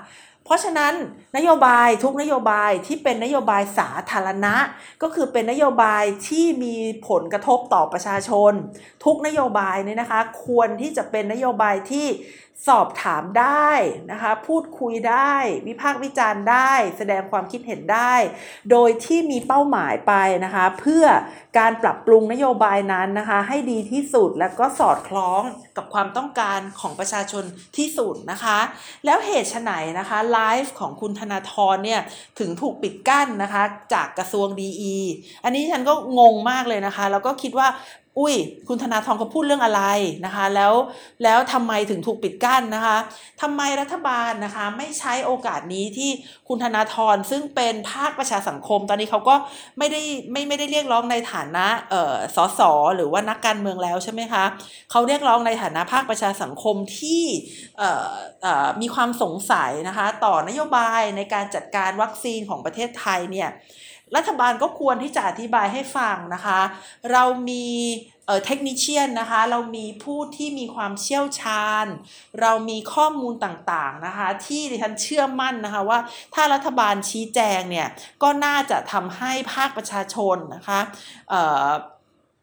[0.46, 0.94] เพราะฉะนั้น
[1.36, 4.54] นโยบายทุกนโยบายที่เป็นนโยบายสาธารณะ
[5.02, 6.76] ก็คือเป็นนโยบายที่มี
[7.08, 8.52] ผลกระทบต่อประชาชน
[9.04, 12.06] ทุกนโยบายเนี่ยนะคะ ควรที่จะเป็นนโยบายที่
[12.68, 13.70] สอบถามได้
[14.10, 15.34] นะคะ พูดคุยได้
[15.66, 18.14] วิพากษ์วิจารณ์ได้ แสดงความคิดเห็นได้
[18.70, 20.12] โดยที่มีเป้าหมายไป
[20.44, 21.04] นะคะ เพื่อ
[21.58, 25.42] การปรับปรุงนโยบายนั้นนะคะ ให้ดีที่สุดและก็สอดคล้อง
[25.76, 27.44] กับความต้องการของประชาชน
[27.76, 28.58] ที่สุดนะคะ
[29.04, 32.00] แล้วเหตุไหนนะคะไลฟ์ของคุณธนาธรเนี่ย
[32.38, 33.62] ถึงถูกปิดกั้นนะคะ
[33.94, 34.68] จากกระทรวงดี
[35.44, 37.68] อันนี้ฉันก็งงมากเลยนะคะ แล้วก็คิดว่า
[38.18, 38.34] อุ้ย
[38.68, 39.82] คุณธนาธรเขาพูดเรื่องอะไร
[40.24, 40.72] นะคะ แล้ว
[41.22, 42.96] แล้วทำไมถึงถูกปิดกั้นนะคะ
[43.42, 46.10] ทำไมรัฐบาลนะคะไม่ใช้โอกาสนี้ที่
[46.48, 49.34] คุณธนาธรซึ่งเป็นภาคประชาสังคม ตอนนี้เขาก็
[49.78, 52.60] ไม่ได้ไม่ไม่ได้เรียกร้องในฐานะเอ่อสส
[52.96, 54.44] หรือว่านักการเมืองแล้วใช่ไหมคะ
[54.90, 57.22] เขาเรียกร้องในฐานะภาคประชาสังคมที่
[57.78, 58.08] เอ่อ
[58.42, 63.50] เอ่อมีความสงสัยนะคะ ต่อนโยบายในการจัดการวัคซีนของประเทศไทยเนี่ย
[64.16, 66.60] รัฐบาลก็ควรที่จะอธิบายให้ฟังนะคะ
[67.12, 67.66] เรามี
[68.26, 71.86] เอ่อเทคนิชเชียนนะคะ เรามีผู้ที่มีความเชี่ยวชาญ
[72.40, 75.98] เรามีข้อมูลต่างๆนะคะ ที่ดิฉันเชื่อมั่นนะคะว่า
[76.34, 77.88] ถ้ารัฐบาลชี้แจงเนี่ย
[78.22, 80.80] ก็น่าจะทำให้ภาคประชาชนนะคะ
[81.30, 81.68] เอ่อ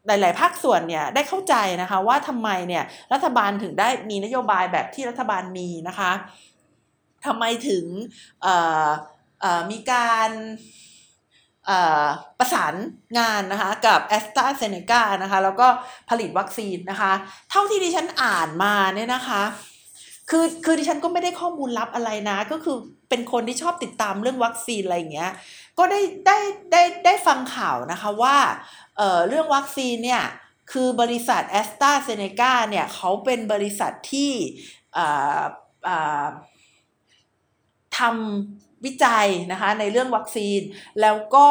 [0.06, 6.12] หลาย ๆ ภาคส่วนเนี่ยได้เข้าใจนะคะว่าทำไมเนี่ยรัฐบาลถึงได้มีนโยบายแบบที่รัฐบาลมีนะคะ
[7.26, 7.84] ทำไมถึง
[9.70, 10.30] มีการ
[12.38, 12.74] ประสาน
[13.18, 15.68] งานนะคะกับแอสตราเซเนกานะคะแล้วก็
[16.10, 17.12] ผลิตวัคซีนนะคะ
[17.50, 19.42] เท่าที่ดิฉันอ่านมาเนี่ยนะคะ
[20.30, 22.76] คือคือดิฉันก็ไม่ได้ข้อมูลลับอะไรนะ ก็คือ
[23.08, 25.32] เป็นคนที่ชอบติดตามเรื่องวัคซีนอะไรอย่างเงี้ย
[25.78, 26.38] ก็ได้ได้
[26.72, 28.36] ได้ได้ฟังข่าวนะคะว่า
[28.96, 30.24] เอ่อเรื่องวัคซีนเนี่ย
[30.72, 34.30] คือบริษัทแอสตราเซเนกาเนี่ยเขาเป็นบริษัทที่
[37.98, 40.60] ทำ วิจัยนะคะในเรื่องวัคซีน
[41.00, 41.48] แล้วก็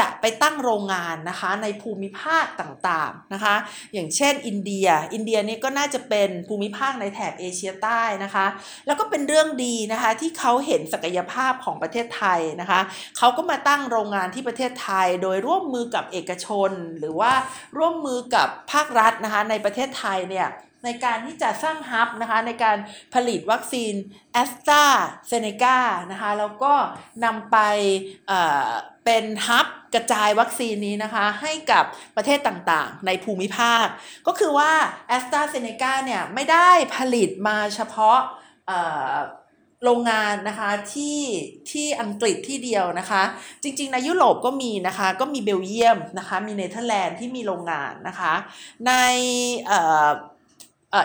[0.00, 3.54] จะไปตั้งโรงงานนะคะในภูมิภาคต่างๆนะคะ
[3.92, 8.46] อย่างเช่นอินเดีย อินเดียนี่ก็น่าจะเป็นภูมิภาคในแถบเอเชียใต้นะคะ
[8.86, 12.80] แล้วก็เป็นเรื่องดีนะคะที่เขาเห็นศักยภาพของประเทศไทยนะคะ
[13.18, 17.32] เขาก็มาตั้งโรงงานที่ประเทศไทย โดยร่วมมือกับเอกชน หรือว่า
[17.78, 20.48] ร่วมมือกับภาครัฐนะคะในประเทศไทยเนี่ย
[20.84, 22.76] ในการที่จะสร้าง hub นะคะในการ
[23.14, 23.94] ผลิตวัคซีน
[24.32, 24.84] แอสตรา
[25.28, 25.78] เซเนกา
[26.10, 26.72] นะคะแล้วก็
[27.24, 27.58] นำไป
[29.04, 31.84] เป็น hub กระจายวัคซีนนี้นะคะให้กับ
[32.16, 33.86] ประเทศต่างๆ ในภูมิภาค
[34.26, 34.72] ก็คือว่า
[35.08, 38.18] แอสตราเซเนกาเนี่ยไม่ได้ผลิตมาเฉพาะ
[39.84, 41.18] โรงงานนะคะที่
[41.70, 43.22] ที่อังกฤษที่เดียวนะคะ
[43.62, 48.32] จริงๆในยุโรปก็มีนะคะก็มีเบลเยียมนะคะมีเนเธอร์แลนด์ที่มีโรงงานนะคะ
[48.86, 48.92] ใน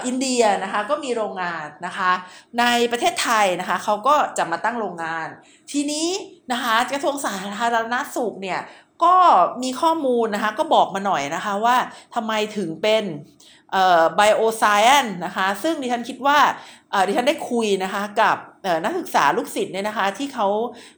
[0.06, 2.12] อินเดียนะคะก็มีโรงงานนะคะ
[2.60, 5.28] ในประเทศไทยนะคะเขาก็จะมาตั้งโรงงาน
[5.72, 6.10] ทีนี้
[6.52, 8.60] นะคะกระทรวงสาธารณสุขเนี่ย
[9.04, 9.16] ก็
[9.64, 11.78] มีข้อมูลนะคะก็บอกมาหน่อยนะคะว่า
[12.16, 13.04] ทำไมถึงเป็น
[13.72, 16.40] เอ่อไบโอไซเอนนะคะ ซึ่งดิฉันคิดว่า
[17.08, 18.38] ดิฉันได้คุยนะคะกับ
[18.84, 20.48] นักศึกษาลูกศิษย์เนี่ยนะคะที่เขา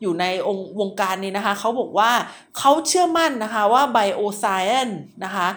[0.01, 2.11] อยู่ในองค์วงการนี้นะคะเขาบอกว่า
[2.57, 4.89] เขาเชื่อมั่นนะคะว่าไบโอไซเอน
[5.23, 5.47] นะคะ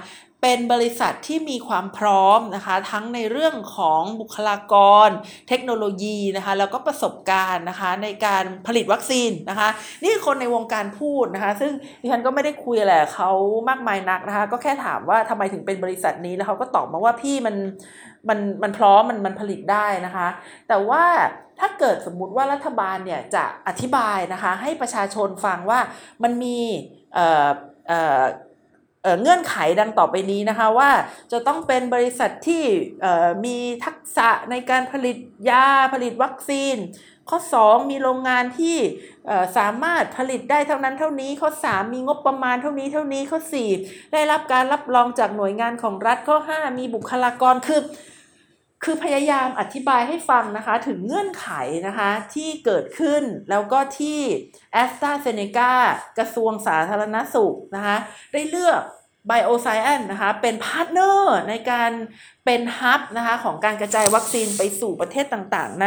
[0.42, 4.74] เป็นบริษัทที่มีความพร้อมนะคะทั้งในเรื่องของบุคลาก
[5.07, 5.09] ร
[5.48, 9.68] เทคโนโลยีนะคะแล้วก็ประสบการณ์นะคะในการผลิตวัคซีนนะคะ
[10.02, 13.31] นี่คนในวงการพูดนะคะซึ่งดิฉันก็ไม่ได้คุยอะไรเขา
[13.68, 17.57] มากมายนักนะคะก็แค่ถามว่าทำไมถึงเป็นบริษัทนี้แล้วเขาก็ตอบมาว่าพี่มัน
[18.28, 20.28] มันมันพร้อมมันมันผลิตได้นะคะ
[20.68, 21.05] แต่ว่า
[21.61, 25.78] ถ้าเกิดสมมุติว่ารัฐบาลเนี่ยจะอธิบายนะคะให้ประชาชนฟังว่า
[26.22, 26.59] มันมี
[27.14, 27.48] เอ่อ
[27.88, 28.22] เอ่อ
[29.21, 30.91] เงื่อนไขดังต่อไปนี้นะคะว่า
[31.33, 32.65] จะต้องเป็นบริษัทที่
[33.45, 35.17] มีทักษะในการผลิต
[35.51, 36.77] ยาผลิตวัคซีน
[37.31, 38.77] ข้อ 2 มีโรงงานที่
[39.57, 43.38] สามารถผลิตได้เท่านั้นเท่านี้ ข้อ 3 มีงบประมาณเท่านี้เท่านี้ข้อ
[43.77, 47.81] 4 ได้รับการรับรองจากหน่วยงานของรัฐข้อ 5 มีบุคลากรคือ
[48.85, 51.49] คือพยายามอธิบายให้ฟังนะคะถึงเงื่อนไข
[51.87, 54.21] นะคะที่เกิดขึ้นแล้วก็ที่
[54.73, 55.73] แอสตราเซเนกา
[56.18, 57.97] กระทรวงสาธารณสุขนะคะ
[58.33, 58.83] ได้เลือก
[59.31, 61.90] BioScience นะคะเป็น partner ในการ
[62.45, 65.87] เป็น hub นะคะของการกระจายวัคซีนไปสู่ประเทศต่างๆ ใน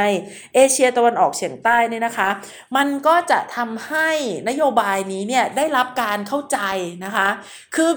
[0.55, 2.29] เอเชียตะวันออกเฉียงใต้นี่นะคะ
[2.77, 4.09] มันก็จะทำให้
[4.49, 6.59] นโยบายนี้เนี่ยได้รับการเข้าใจ
[7.05, 7.27] นะคะ
[7.75, 7.91] คือ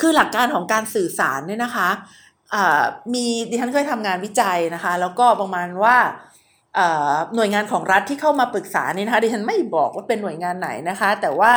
[0.00, 1.88] คือหลักการของการสื่อสารเนี่ยนะคะ
[3.14, 5.96] มีดิฉันเคยทำงานวิจัยนะคะ แล้วก็ประมาณว่า
[7.34, 11.52] หน่วยงานของรัฐที่เข้ามาปรึกษานี่นะคะดิฉันไม่บอกว่าเป็นหน่วยงานไหนนะคะ แต่ว่า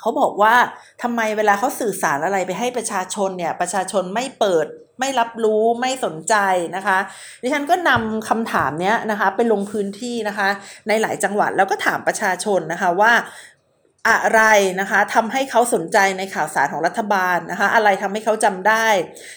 [0.00, 0.54] เขาบอกว่า
[1.02, 4.66] ทำไมเวลาเขาสื่อสารอะไรไปให้ประชาชนเนี่ยประชาชนไม่เปิด
[5.00, 6.34] ไม่รับรู้ไม่สนใจ
[6.76, 6.98] นะคะ
[7.42, 10.48] ดิฉันก็นำคำถามเนี้ยนะคะไปลงพื้นที่นะคะ
[10.88, 13.12] ในหลายจังหวัดแล้วก็ถามประชาชนนะคะว่า
[14.08, 14.42] อะไร
[14.80, 18.86] นะคะทำให้เขาสนใจในข่าวสารของรัฐบาลนะคะ อะไรทำให้เขาจำได้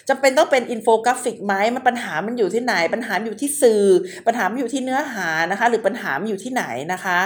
[0.09, 3.83] จำเป็นต้องเป็นอินโฟกราฟิกไหมมันปัญหามันอยู่ที่ไหน ปัญหาอยู่ที่สื่อ
[4.27, 7.19] ปัญหามันอยู่ที่เนื้อหานะคะ หรือปัญหามันอยู่ที่ไหนนะคะ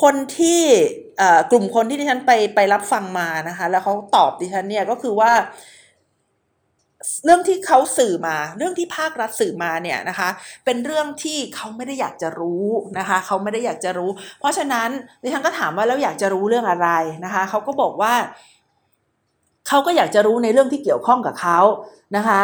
[0.00, 0.62] คนที่
[1.50, 5.32] กลุ่มคนที่ดิฉันไปไปรับฟังมานะคะ แล้วเขาตอบดิฉันเนี่ยก็คือว่า
[7.24, 10.28] เรื่องที่เขาสื่อมา เรื่องที่ภาครัฐสื่อมาเนี่ยนะคะ
[10.64, 12.66] เป็นเรื่องที่เขาไม่ได้อยากจะรู้
[12.98, 14.88] นะคะเขาไม่ได้อยากจะรู้ เพราะฉะนั้น
[15.22, 16.88] ดิฉันก็ถามว่าแล้วอยากจะรู้เรื่องอะไร
[17.24, 18.14] นะคะเขาก็บอกว่า
[19.68, 21.60] เขาก็อยากจะรู้ในเรื่องที่เกี่ยวข้องกับเขา
[22.16, 22.40] นะคะ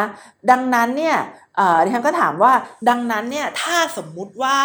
[0.51, 1.17] ดังนั้นเนี่ย
[1.83, 2.53] ดิฉันก็ถามว่า
[2.89, 4.57] ดังนั้นเนี่ยถ้าสมมุติว่า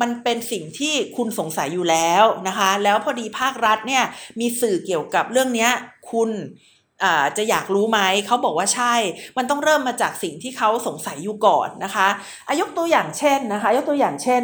[0.00, 4.04] มันเป็นสิ่งที่คุณสงสัยอยู่แล้วนะคะ แล้วพอดีภาครัฐเนี่ย
[4.40, 5.68] มีสื่อเกี่ยวกับเรื่องนี้
[6.12, 6.30] คุณ
[7.36, 8.94] จะอยากรู้ไหมเขาบอกว่าใช่
[9.38, 12.08] มันต้องเริ่มมาจากสิ่งที่เขาสงสัยอยู่ก่อนนะคะ
[12.48, 14.42] อายกตัวอย่างเช่นนะคะ ยกตัวอย่างเช่น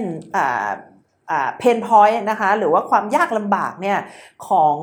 [1.58, 3.98] เพนพอยต์นะคะ หรือว่าความยากลำบากเนี่ย
[4.48, 4.76] ของ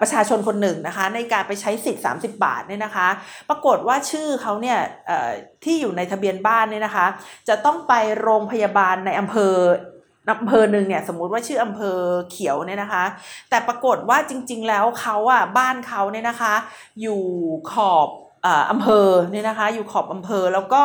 [0.00, 3.08] ประชาชนคนหนึ่งนะคะ ในการไปใช้สิทธิ์ 30 บาทเนี่ยนะคะ
[3.48, 4.78] ปรากฏว่าชื่อเขาเนี่ย
[5.64, 7.06] ที่อยู่ในทะเบียนบ้านเนี่ยนะคะ
[7.48, 9.54] จะต้องไปโรงพยาบาลในอำเภอ
[10.30, 11.98] อำเภอหนึ่งเนี่ยสมมุติว่าชื่ออำเภอ
[12.30, 13.04] เขียวเนี่ยนะคะ
[13.50, 16.54] แต่ปรากฏว่าจริง ๆ แล้วเขาอะบ้านเขาเนี่ยนะคะ
[17.00, 17.22] อยู่
[17.72, 18.08] ขอบ
[18.70, 20.82] อำเภอเนี่ยนะคะอยู่ขอบอำเภอแล้วก็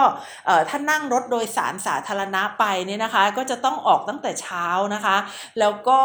[0.69, 5.17] ถ้านั่งรถโดยสารสาธารณะไปเนี่ยนะคะก็จะต้องออกตั้งแต่เช้านะคะ
[5.59, 5.99] แล้วก็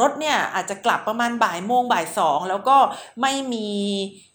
[0.00, 2.76] รถเนี่ยอาจจะกลับประมาณบ่ายโมงบ่ายสองแล้วก็
[3.20, 3.68] ไม่มี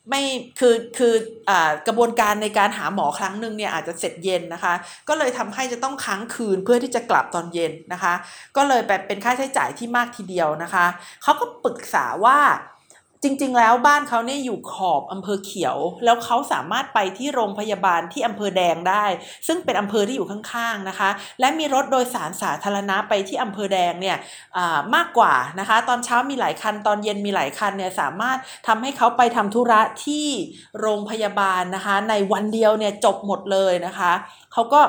[0.10, 0.22] ไม่
[0.60, 1.14] คือคือ
[1.50, 1.52] อ
[1.88, 4.74] กระบวนการในการหาหมอครั้งหนึ่งเนี่ยอาจจะเสร็จเย็นนะคะ
[5.10, 8.14] ก็เลยทำให้จะต้องค้างคืนเพื่อที่จะกลับตอนเย็นนะคะ
[8.58, 10.86] ก็เลยแบบเป็นค่าใช้จ่ายที่มากทีเดียวนะคะ
[11.24, 12.40] เขาก็ปรึกษาว่า
[13.24, 19.06] จริง ๆ แล้วบ้านเขาเนี่ยอยู่ขอบอำเภอเขียว แล้วเขาสามารถไปที่โรงพยาบาลที่อำเภอแดงได้
[19.48, 24.18] ซึ่งเป็นอำเภอที่อยู่ข้างๆนะคะ และมีรถโดยสารสาธารณะไปที่อำเภอแดงเนี่ย
[24.96, 30.28] มากกว่านะคะ ตอนเช้ามีหลายคันตอนเย็นมีหลายคันเนี่ยสามารถทำให้เขาไปทำธุระที่
[30.80, 34.12] โรงพยาบาลนะคะ ในวันเดียวเนี่ยจบหมดเลยนะคะ
[34.54, 34.82] เขาก็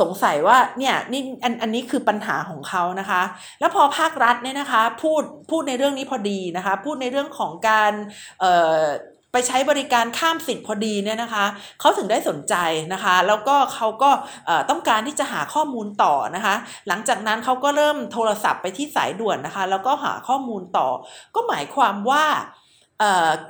[0.00, 3.22] สงสัยว่าเนี่ยนี่อันอันนี้คือปัญหาของเขานะคะ
[3.60, 7.92] แล้วพอภาครัฐเนี่ยนะคะพูดพูดในเรื่องนี้พอดีนะคะ พูดในเรื่องของของการ
[9.32, 11.44] ไปใช้บริการข้ามสิทธิ์พอดีเนี่ยนะคะ
[11.80, 12.54] เขาถึงได้สนใจ
[12.92, 14.10] นะคะ แล้วก็เขาก็
[14.70, 16.54] ต้องการที่จะหาข้อมูลต่อนะคะ
[16.88, 20.88] หลังจากนั้นเขาก็เริ่มโทรศัพท์ไปที่สายด่วนนะคะ แล้วก็หาข้อมูลต่อ
[21.34, 22.24] ก็หมายความว่า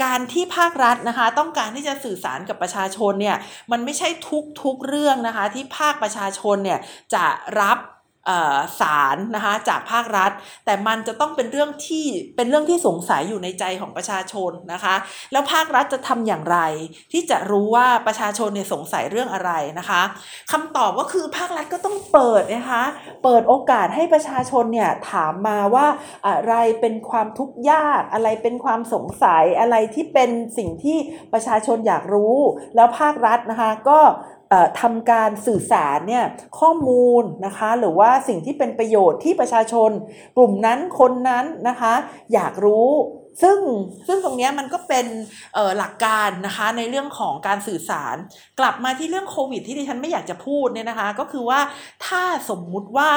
[0.04, 3.36] การที่ภาครัฐนะคะ ต้องการที่จะสื่อสารกับประชาชนเนี่ย
[3.72, 6.78] มันไม่ใช่ทุกทุกเรื่องนะคะ ที่ภาคประชาชนเนี่ย
[7.14, 7.24] จะ
[7.60, 7.78] รับ
[8.80, 10.30] สารนะคะจากภาครัฐ
[10.64, 12.06] แต่มันจะต้องเป็นเรื่องที่
[12.36, 14.94] เป็นเรื่องที่สงสัยอยู่ในใจของประชาชนนะคะ
[15.32, 16.58] แล้วภาครัฐจะทำอย่างไร
[17.12, 20.02] ที่จะรู้ว่าประชาชนเนี่ยสงสัยเรื่องอะไรนะคะ
[20.52, 22.84] คำตอบก็คือภาครัฐก็ต้องเปิดนะคะ
[23.24, 25.86] เปิดโอกาสให้ประชาชนเนี่ยถามมาว่า
[26.26, 30.98] อะไรเป็นความทุกข์ยากอะไรเป็นความสงสัยอะไรที่เป็นสิ่งที่
[31.32, 32.36] ประชาชนอยากรู้
[32.76, 34.00] แล้วภาครัฐนะคะก็
[34.80, 36.24] ทำการสื่อสารเนี่ย
[36.60, 39.90] ข้อมูลนะคะหรือว่าสิ่งที่เป็นประโยชน์ที่ประชาชน
[40.36, 41.94] กลุ่มนั้นคนนั้นนะคะ
[42.32, 42.90] อยากรู้
[43.42, 43.58] ซึ่ง
[44.06, 45.06] ซึ่งตรงนี้มันก็เป็น
[45.78, 48.16] หลักการนะคะในเรื่องของการสื่อสาร
[48.60, 51.60] กลับมาที่เรื่องโควิด ที่ดิฉันไม่อยากจะพูดเนี่ยนะคะ ก็คือว่า
[52.06, 53.10] ถ้าสมมุติว่า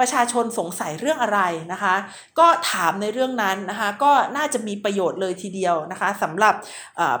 [0.00, 1.40] ประชาชนสงสัยเรื่องอะไร
[1.72, 1.94] นะคะ
[2.38, 6.54] ก็ถามในเรื่องนั้นนะคะ ก็น่าจะมีประโยชน์เลยทีเดียวนะคะสำหรับ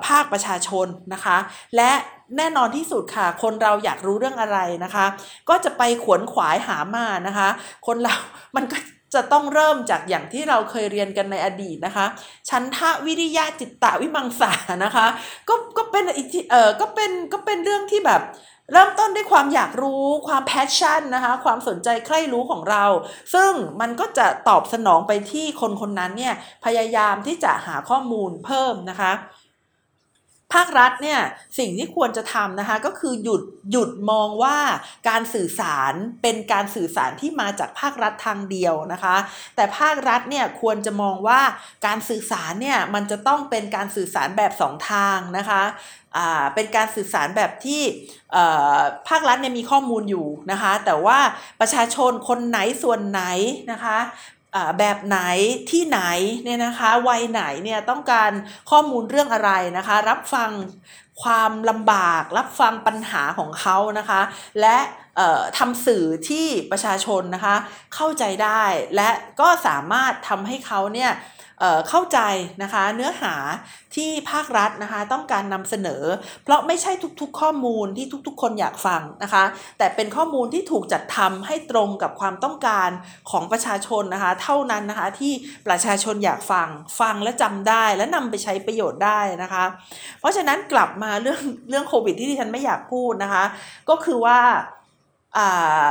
[0.06, 1.36] ภาคประชาชนนะคะ
[1.76, 1.92] และ
[2.36, 5.06] แน่นอนที่สุดค่ะ คนเราอยากรู้เรื่องอะไรนะคะ
[5.48, 7.48] ก็จะไปขวนขวายหามานะคะ
[7.86, 8.16] คนเรา
[8.56, 8.78] มันก็
[9.14, 12.06] จะต้องเริ่มจากอย่างที่เราเคยเรียนกันในอดีตนะคะ
[12.48, 14.52] ฉันทะวิริยะจิตตะวิมังสา
[14.84, 15.06] นะคะ
[15.48, 16.04] ก็ก็เป็น
[16.50, 18.22] เออก็เป็นก็เป็นเรื่องที่แบบ
[18.72, 22.84] เริ่มต้นด้วยความอยากรู้ความ passion นะคะ ความสนใจใคร่รู้ของเรา
[23.34, 29.12] ซึ่งมันก็จะตอบสนองไปที่คนคนนั้นเนี่ย พยายามที่จะหาข้อมูลเพิ่มนะคะ
[30.52, 31.20] ภาครัฐเนี่ย
[31.58, 34.58] สิ่งที่ควรจะทำนะคะก็คือหยุดหยุดมองว่า
[35.08, 39.16] การสื่อสารเป็นการสื่อสารที่มาจากภาครัฐทางเดียวนะคะ
[39.56, 41.40] แต่ภาครัฐเนี่ยควรจะมองว่า
[41.86, 45.62] การสื่อสารเนี่ยมันจะต้องเป็นการสื่อสารแบบสองทางนะคะ
[46.54, 47.82] เป็นการสื่อสารแบบที่
[49.08, 51.18] ภาครัฐเนี่ยมีข้อมูลอยู่นะคะ แต่ว่า
[51.60, 53.22] ประชาชนคนไหนส่วนไหน
[53.72, 53.98] นะคะ
[54.78, 55.18] แบบไหน
[55.70, 56.00] ที่ไหน
[56.44, 58.30] เนี่ยนะคะวัยไหนเนี่ยต้องการ
[58.70, 60.50] ข้อมูลเรื่องอะไรนะคะ รับฟัง
[61.22, 64.20] ความลำบาก รับฟังปัญหาของเขานะคะ
[64.60, 64.78] และ
[65.58, 67.56] ทำสื่อที่ประชาชนนะคะ
[67.94, 68.62] เข้าใจได้
[68.96, 69.10] และ
[69.40, 71.10] ก็สามารถทำให้เขาเนี่ย
[71.88, 72.18] เข้าใจ
[72.62, 73.34] นะคะเนื้อหา
[73.94, 76.02] ที่ภาครัฐนะคะต้องการนำเสนอ
[76.44, 79.44] เพราะไม่ใช่ทุกๆ ข้อมูลที่ทุกๆ คนอยากฟังนะคะ
[79.78, 82.90] แต่เป็นข้อมูลที่ถูกจัดทำให้ตรงกับความต้องการ
[83.30, 85.32] ของประชาชนนะคะ เท่านั้นนะคะที่
[85.66, 86.68] ประชาชนอยากฟัง
[87.00, 89.64] ฟังและจำได้และนำไปใช้ประโยชน์ได้นะคะ
[90.20, 93.44] เพราะฉะนั้นกลับมาเรื่องเรื่องโควิดที่ที่ฉันไม่อยากพูดนะคะ
[93.88, 94.38] ก็คือว่า
[95.36, 95.86] อ่า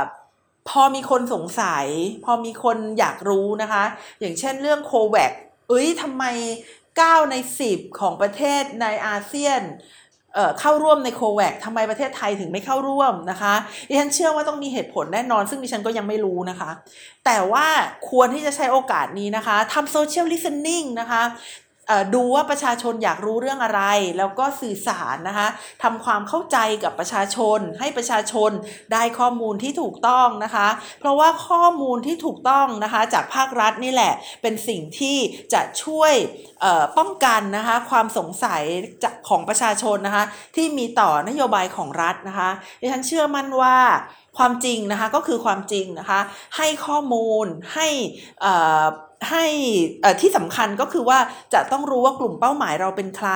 [0.70, 1.86] พอมีคนสงสัย
[2.24, 3.84] พอมีคนอยากรู้นะคะ
[4.20, 5.32] อย่างเช่นเรื่องโควิด
[5.72, 6.24] เอ้ยทำไม
[6.82, 7.36] 9 ใน
[7.68, 9.62] 10 ของประเทศในอาเซียน
[10.34, 13.54] เเข้าร่วมในโควกทำไมประเทศไทยถึงไม่เข้าร่วมนะคะ
[13.88, 16.70] ดิฉันเชื่อว่าต้องมีเหตุผลแน่นอน ซึ่งดิฉันก็ยังไม่รู้นะคะ
[17.24, 17.66] แต่ว่า
[18.10, 21.22] ควรที่จะใช้โอกาสนี้นะคะทำ social listening นะคะ
[22.14, 23.82] ดูว่าประชาชนอยากรู้เรื่องอะไร
[24.18, 25.48] แล้วก็สื่อสารนะคะ
[25.82, 28.50] ทำความเข้าใจกับประชาชน ให้ประชาชน
[28.92, 30.68] ได้ข้อมูลที่ถูกต้องนะคะ
[31.00, 35.16] เพราะว่าข้อมูลที่ถูกต้องนะคะจากภาครัฐนี่แหละ เป็นสิ่งที่
[35.54, 36.12] จะช่วย
[36.98, 38.62] ป้องกันนะคะความสงสัย
[39.28, 40.24] ของประชาชนนะคะ
[40.56, 42.50] ที่มีต่อนโยบายของรัฐนะคะ
[42.80, 43.76] ดิฉันเชื่อมั่นว่า
[44.38, 46.20] ความจริงนะคะก็คือความจริงนะคะ
[46.56, 47.88] ให้ข้อมูลให้
[49.30, 49.44] ให้
[50.20, 51.18] ที่สำคัญก็คือว่า
[51.54, 53.30] จะต้องรู้ว่ากลุ่มเป้าหมายเราเป็นใคร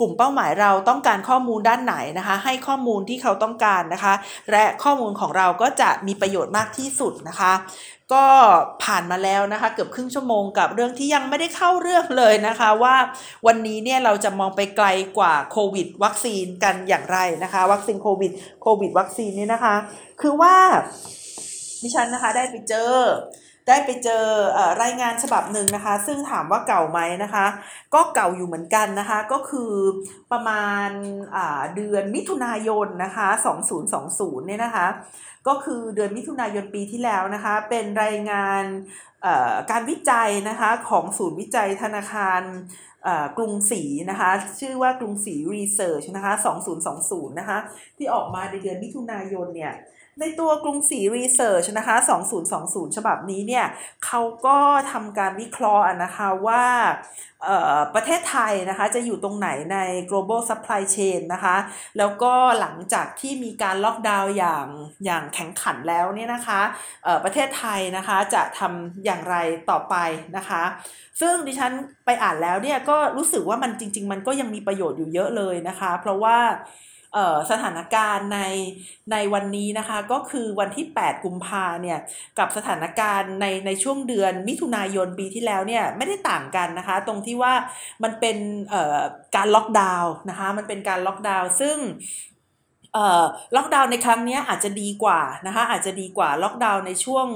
[0.00, 4.14] กลุ่มเป้าหมายเราต้องการข้อมูลด้านไหนนะคะ ให้ข้อมูลที่เขาต้องการนะคะ
[4.50, 7.52] และข้อมูลของเราก็จะมีประโยชน์มากที่สุดนะคะ
[8.14, 8.26] ก็
[8.84, 12.96] ผ่านมาแล้วนะคะ เกือบครึ่งชั่วโมงกับเรื่องที่ยังไม่ได้เข้าเรื่องเลยนะคะว่า
[13.46, 19.74] วันนี้เนี่ยเราจะมองไปไกลกว่าโควิด วัคซีนกันอย่างไรนะคะ วัคซีนโควิดโควิดวัคซีนนี่นะคะ
[20.20, 20.54] คือว่า
[21.82, 22.94] ดิฉันนะคะได้ไปเจอ
[23.68, 24.24] ได้ไปเจอ
[24.82, 27.46] รายงานฉบับหนึ่งนะคะ ซึ่งถามว่าเก่าไหมนะคะ
[27.94, 29.72] ก็เก่าอยู่เหมือนกันนะคะ ก็คือ
[30.32, 30.88] ประมาณ
[31.76, 33.28] เดือนมิถุนายนนะคะ
[33.88, 34.86] 2020 เนี่ยนะคะ
[35.48, 38.62] ก็คือเดือนมิถุนายนปีที่แล้วนะคะ เป็นรายงาน
[39.70, 42.42] การวิจัยนะคะของศูนย์วิจัยธนาคาร
[43.36, 46.32] กรุงศรีนะคะ ชื่อว่ากรุงศรีรีเสิร์ชนะคะ
[46.86, 47.58] 2020 นะคะ
[47.96, 49.74] ที่ออกมาในเดือนมิถุนายนเนี่ย
[50.20, 51.96] ในตัวกรุงศรีรีเสิร์ชนะคะ
[52.46, 53.66] 2020 ฉบับนี้เนี่ย
[54.06, 54.58] เขาก็
[54.92, 56.64] ทำการวิเคราะห์นะคะว่า
[57.94, 59.78] ประเทศไทยนะคะจะอยู่ตรงไหนใน
[60.10, 61.56] global supply chain นะคะ
[61.98, 64.66] แล้วก็หลังจากที่มีการล็อกดาวน์อย่าง
[65.04, 66.60] อย่างแข็งขันแล้วเนี่ยนะคะ
[67.24, 69.36] ประเทศไทยนะคะจะทำอย่างไร
[69.70, 69.94] ต่อไป
[70.36, 70.62] นะคะ
[71.20, 71.72] ซึ่งดิฉัน
[72.04, 76.36] ไปอ่านแล้วเนี่ยก็รู้สึกว่ามันจริง ๆ มันก็ยังมีประโยชน์อยู่เยอะเลยนะคะ เพราะว่า
[77.50, 78.40] สถานการณ์ใน
[79.12, 81.98] ในวันนี้นะคะก็คือวันที่ 8 กุมภาเนี่ย
[82.38, 87.54] กับสถานการณ์ในในช่วงเดือนมิถุนายนปีที่แล้วเนี่ยไม่ได้ต่างกันนะคะ ตรงที่ว่า
[88.02, 88.36] มันเป็น
[89.36, 91.76] การล็อกดาวน์นะคะมันเป็นการล็อกดาวน์ซึ่ง
[93.56, 97.26] ล็อกดาวน์ในครั้งนี้อาจจะดีกว่านะคะอาจจะดีกว่าล็อกดาวน์ในช่วง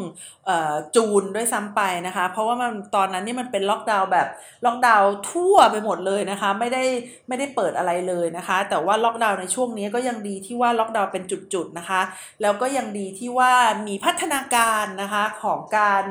[0.96, 4.28] June ด้วยซ้ำไปนะคะ เพราะว่ามันตอนนั้นนี่มันเป็นล็อกดาวน์แบบ
[4.66, 6.84] ล็อกดาวน์ทั่วไปหมดเลยนะคะ ไม่ได้
[7.28, 12.00] ไม่ได้เปิดอะไรเลยนะคะ แต่ว่าล็อกดาวน์ในช่วงนี้ก็ยังดีที่ว่าล็อกดาวน์เป็นจุดๆนะคะ
[12.42, 13.52] แล้วก็ยังดีที่ว่า
[13.86, 16.04] มีพัฒนาการนะคะของการ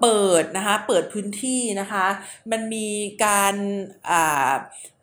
[0.00, 2.06] เปิดนะคะเปิดพื้นที่นะคะ
[2.50, 2.88] มันมี
[3.24, 3.54] การ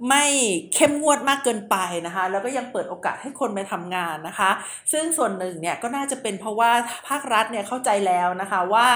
[0.07, 0.25] ไม่
[0.73, 4.49] เข้มงวดมากเกินไปนะคะ แล้วก็ยังเปิดโอกาสให้คนไปทำงานนะคะ
[4.91, 6.71] ซึ่งส่วนหนึ่งเนี่ยก็น่าจะเป็นเพราะว่า
[7.07, 8.87] ภาครัฐเนี่ยเข้าใจแล้วนะคะว่า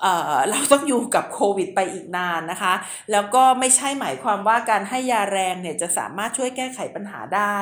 [0.00, 2.74] เเราต้องอยู่กับโควิดไปอีกนานนะคะ
[3.12, 7.58] แล้วก็ไม่ใช่หมายความว่าการให้ยาแรงเนี่ยจะสามารถช่วยแก้ไขปัญหาได้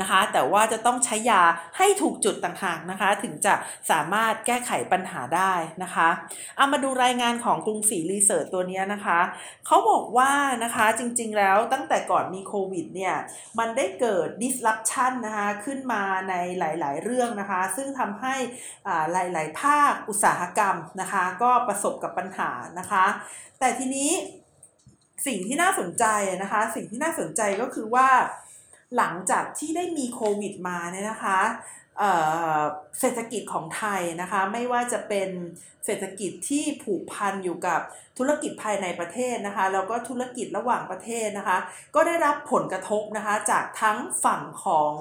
[0.00, 1.42] นะคะ แต่ว่าจะต้องใช้ยา
[1.76, 3.54] ให้ถูกจุดต่างหากนะคะ ถึงจะ
[3.90, 6.08] สามารถแก้ไขปัญหาได้นะคะ
[6.56, 9.20] เอามาดูรายงานของกรุงศรีรีเสิร์ชตัวนี้นะคะ
[9.66, 10.32] เขาบอกว่า
[10.64, 13.14] นะคะจริงๆแล้วตั้งแต่ก่อนมีีโควิดเนี่ย
[13.58, 18.34] มันได้เกิด disruption นะคะขึ้นมาในหลาย ๆ เรื่องนะคะ ซึ่งทำให้
[19.12, 23.06] หลาย ๆ ภาคอุตสาหกรรมนะคะ ก็ประสบกับปัญหานะคะ
[23.58, 24.10] แต่ทีนี้
[25.26, 26.04] สิ่งที่น่าสนใจ
[26.42, 28.08] นะคะ สิ่งที่น่าสนใจก็คือว่า
[28.96, 31.40] หลังจากที่ได้มีโควิดมาเนี่ยนะคะ
[33.00, 35.30] เศรษฐกิจของไทยนะคะไม่ว่าจะเป็น
[35.84, 37.80] เศรษฐกิจที่ผูกพันอยู่กับ
[38.18, 41.58] ธุรกิจภายในประเทศนะคะแล้วก็ธุรกิจระหว่างประเทศนะคะ
[41.94, 44.92] ก็ได้รับผลกระทบนะคะจากทั้งฝั่งของ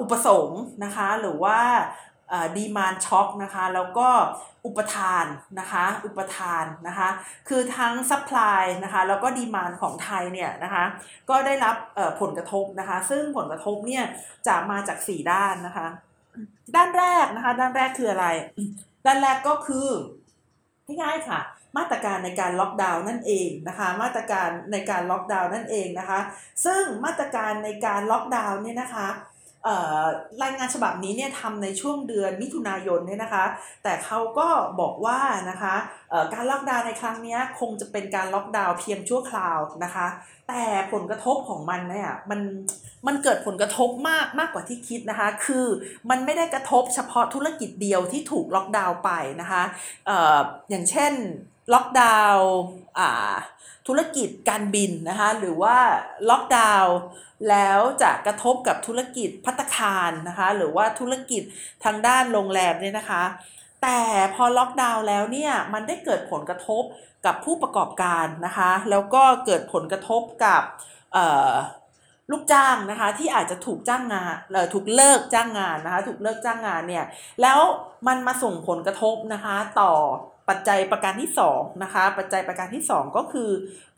[0.00, 1.58] อุปสงค์นะคะหรือว่า
[2.56, 4.08] demand shock นะคะแล้วก็
[4.66, 5.26] อุปทาน
[5.60, 7.08] นะคะอุปทานนะคะ
[7.48, 10.84] คือทั้ง supply นะคะแล้วก็ demand ของไทยเนี่ยนะคะ
[11.30, 11.76] ก็ได้รับ
[12.20, 14.04] ผลกระทบนะคะซึ่งผลกระทบเนี่ย
[14.46, 15.86] จะมาจาก 4 ด้านนะคะ
[16.76, 18.26] ด้านแรกนะคะด้านแรกคืออะไร
[19.06, 19.88] ด้านแรกก็คือ
[21.02, 21.40] ง่ายๆค่ะ
[21.76, 26.20] มาตรการในการล็อกดาวน์นั่นเองนะคะมาตรการในการล็อกดาวน์นั่นเองนะคะ
[26.64, 29.08] ซึ่งมาตรการในการล็อกดาวน์เนี่ยนะคะ
[30.42, 33.44] รายงานฉบับนี้เนี่ยทำในช่วงเดือนมิถุนายนเนี่ยนะคะ
[33.82, 34.48] แต่เขาก็
[34.80, 35.18] บอกว่า
[35.50, 35.74] นะคะ
[36.32, 40.06] การล็อกดาวน์ในครั้งนี้คงจะเป็นการล็อกดาวน์เพียงชั่วคราวนะคะ
[40.48, 42.40] แต่ผลกระทบของมันเนี่ยมัน
[43.06, 45.66] มันเกิดผลกระทบมากมากกว่าที่คิดนะคะ คือ
[46.10, 49.62] มันไม่ได้กระทบเฉพาะธุรกิจเดียวที่ถูกล็อกดาวน์ไปนะคะ
[50.08, 50.10] อ
[50.70, 51.12] อย่างเช่น
[51.74, 52.50] ล็อกดาวน์
[53.88, 55.76] ธุรกิจการบินนะคะหรือว่า
[56.30, 56.96] ล็อกดาวน์
[57.50, 61.42] แล้วจะกระทบกับธุรกิจพัตคารนะคะหรือว่าธุรกิจ
[61.84, 63.22] ทางด้านโรงแรมเนี่ยนะคะ
[63.82, 64.00] แต่
[64.34, 66.82] พอล็อกดาวน์แล้วเนี่ยมันได้เกิดผลกระทบ
[67.26, 70.62] กับผู้ประกอบการนะคะแล้วก็เกิดผลกระทบกับ
[72.30, 77.04] ลูกจ้างนะคะที่อาจจะถูกจ้างงานเออถูกเลิกจ้างงานนะคะถูกเลิกจ้างงานเนี่ย
[77.42, 77.58] แล้ว
[78.06, 79.92] มันมาส่งผลกระทบนะคะต่อ
[80.48, 83.50] ปัจจัยประการที่2นะคะปัจจัยประการที่ 2 ก็คือ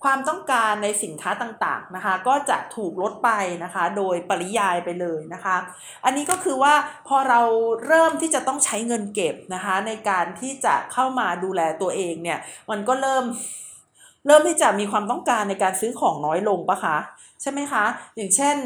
[0.03, 3.31] ความต้องการในสินค้าต่างๆนะคะก็จะถูกลดไป
[3.65, 5.57] นะคะโดยปริยายไปเลยนะคะ
[6.05, 6.75] อันนี้ก็คือว่า
[7.09, 7.41] พอเรา
[7.87, 12.39] เริ่มที่จะต้องใช้เงินเก็บนะคะในการที่จะเข้ามาดูแลตัวเองเนี่ย
[12.71, 13.25] มันก็เริ่ม
[14.27, 16.97] เริ่มที่จะมีความต้องการในการซื้อของน้อยลงปะคะ
[17.43, 17.85] ใช่ไหมคะ
[18.17, 18.57] อย่างเช่น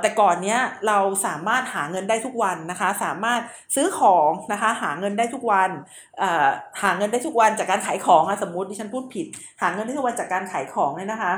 [0.00, 3.40] แต่ก่อนเนี้ยเราสามารถหาเงินได้ทุกวันนะคะ สามารถ
[3.74, 5.70] ซื้อของนะคะหาเงินได้ทุกวัน
[6.18, 6.46] เอ่อ
[6.82, 9.26] หาเงินได้ทุกวันจากการขายของอะสมมติดิฉันพูดผิด
[9.62, 11.34] หาเงินได้ทุกวันจากการขายของเนี่ยนะคะ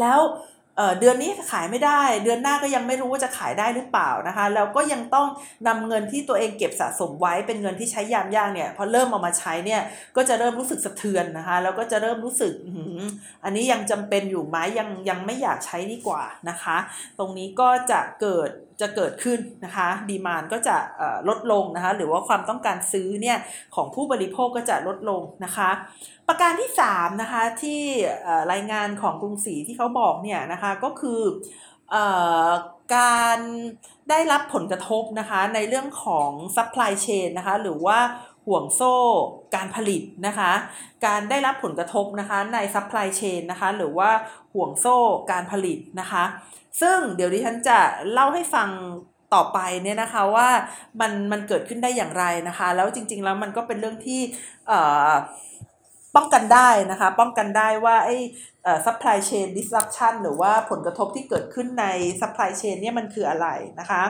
[0.00, 0.20] แล้ว
[1.00, 5.26] เดือนนี้ขายไม่ได้ เดือนหน้าก็ยังไม่รู้ว่าจะขายได้หรือเปล่านะคะ แล้วก็ยังต้อง
[5.68, 9.82] นำเงินที่ตัวเองเก็บสะสมไว้เป็นเงินที่ใช้ยามย่างเนี่ยพอเริ่มเอามาใช้เนี่ย
[10.16, 12.52] ก็จะเริ่มรู้สึกสะเทือนนะคะแล้วก็จะเริ่มรู้สึก
[13.44, 16.76] อันนี้ยังจำเป็นอยู่ไหมยังยังไม่อยากใช้ดีกว่านะคะ
[17.18, 20.76] ตรงนี้ก็จะเกิดจะเกิดขึ้นนะคะดีมานก็จะ
[21.28, 23.38] ลดลงนะคะหรือว่าความต้องการซื้อเนี่ย
[23.74, 25.70] ของผู้บริโภคก็จะลดลงนะคะ
[26.28, 27.82] ประการที่3นะคะที่
[28.52, 31.20] รายงานของกรุงศรีที่เขาบอกเนี่ยนะคะก็คือ
[32.96, 33.38] การ
[34.10, 37.98] ได้รับผลกระทบนะคะในเรื่องของsupply chain นะคะหรือว่า
[38.46, 38.94] ห่วงโซ่
[39.54, 40.52] การผลิตนะคะ
[41.06, 44.10] การได้รับผลกระทบนะคะใน supply chain นะคะหรือว่า
[44.54, 44.96] ห่วงโซ่
[45.30, 46.24] การผลิตนะคะ
[46.80, 47.78] ซึ่งเดี๋ยวดิฉันจะ
[48.12, 48.68] เล่าให้ฟัง
[49.34, 50.48] ต่อไปเนี่ยนะคะว่า
[51.00, 54.20] มันมันเกิดขึ้นได้อย่างไรนะคะ แล้วจริงๆแล้วมันก็เป็นเรื่องที่
[56.16, 58.16] ป้องกันได้นะคะ ป้องกันได้ว่าไอ้
[58.86, 61.86] supply chain disruption หรือว่าผลกระทบที่เกิดขึ้นใน
[62.20, 63.48] supply chain เนี่ยมันคืออะไร
[63.80, 64.02] นะคะ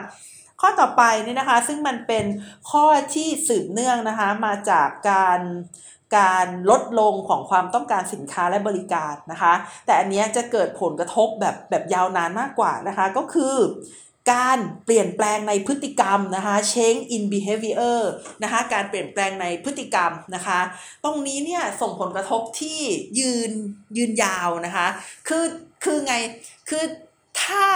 [0.61, 2.25] ข้อต่อไปนี่นะคะซึ่งมันเป็น
[2.71, 5.41] ข้อที่สืบเนื่องนะคะมาจากการ
[6.19, 9.53] การลดลงของความต้องการสินค้าและบริการนะคะ
[9.87, 13.55] แต่อันนี้จะเกิดผลกระทบแบบแบบยาวนานมากกว่านะคะ ก็คือ
[14.33, 18.01] การเปลี่ยนแปลงในพฤติกรรมนะคะ change in behavior
[18.43, 20.61] นะคะการเปลี่ยนแปลงในพฤติกรรมนะคะ
[21.05, 22.81] ตรงนี้เนี่ยส่งผลกระทบที่
[23.19, 23.51] ยืน
[23.97, 24.87] ยืนยาวนะคะ
[25.29, 25.45] คือ
[25.85, 26.15] คือไง
[26.69, 26.85] คือ
[27.43, 27.67] ถ้า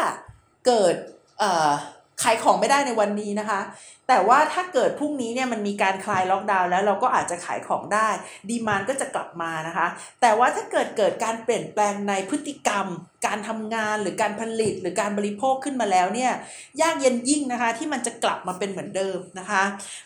[0.67, 0.95] เกิด
[2.23, 3.61] ขายของไม่ได้ในวันนี้นะคะ
[4.13, 8.09] แต่ว่าถ้าเกิดพรุ่งนี้เนี่ยมันมีการคลายล็อกดาวน์แล้วเราก็อาจจะขายของได้
[8.49, 9.87] ดีมานก็จะกลับมานะคะ
[10.21, 12.87] แต่ว่าถ้าเกิดเกิดการเปลี่ยนแปลงในพฤติกรรม
[13.27, 16.33] การทำงานหรือการผลิตหรือการบริโภคขึ้นมาแล้วเนี่ย
[16.81, 19.63] ยากเย็นยิ่งนะคะที่มันจะกลับมาเป็นเหมือนเดิมนะคะ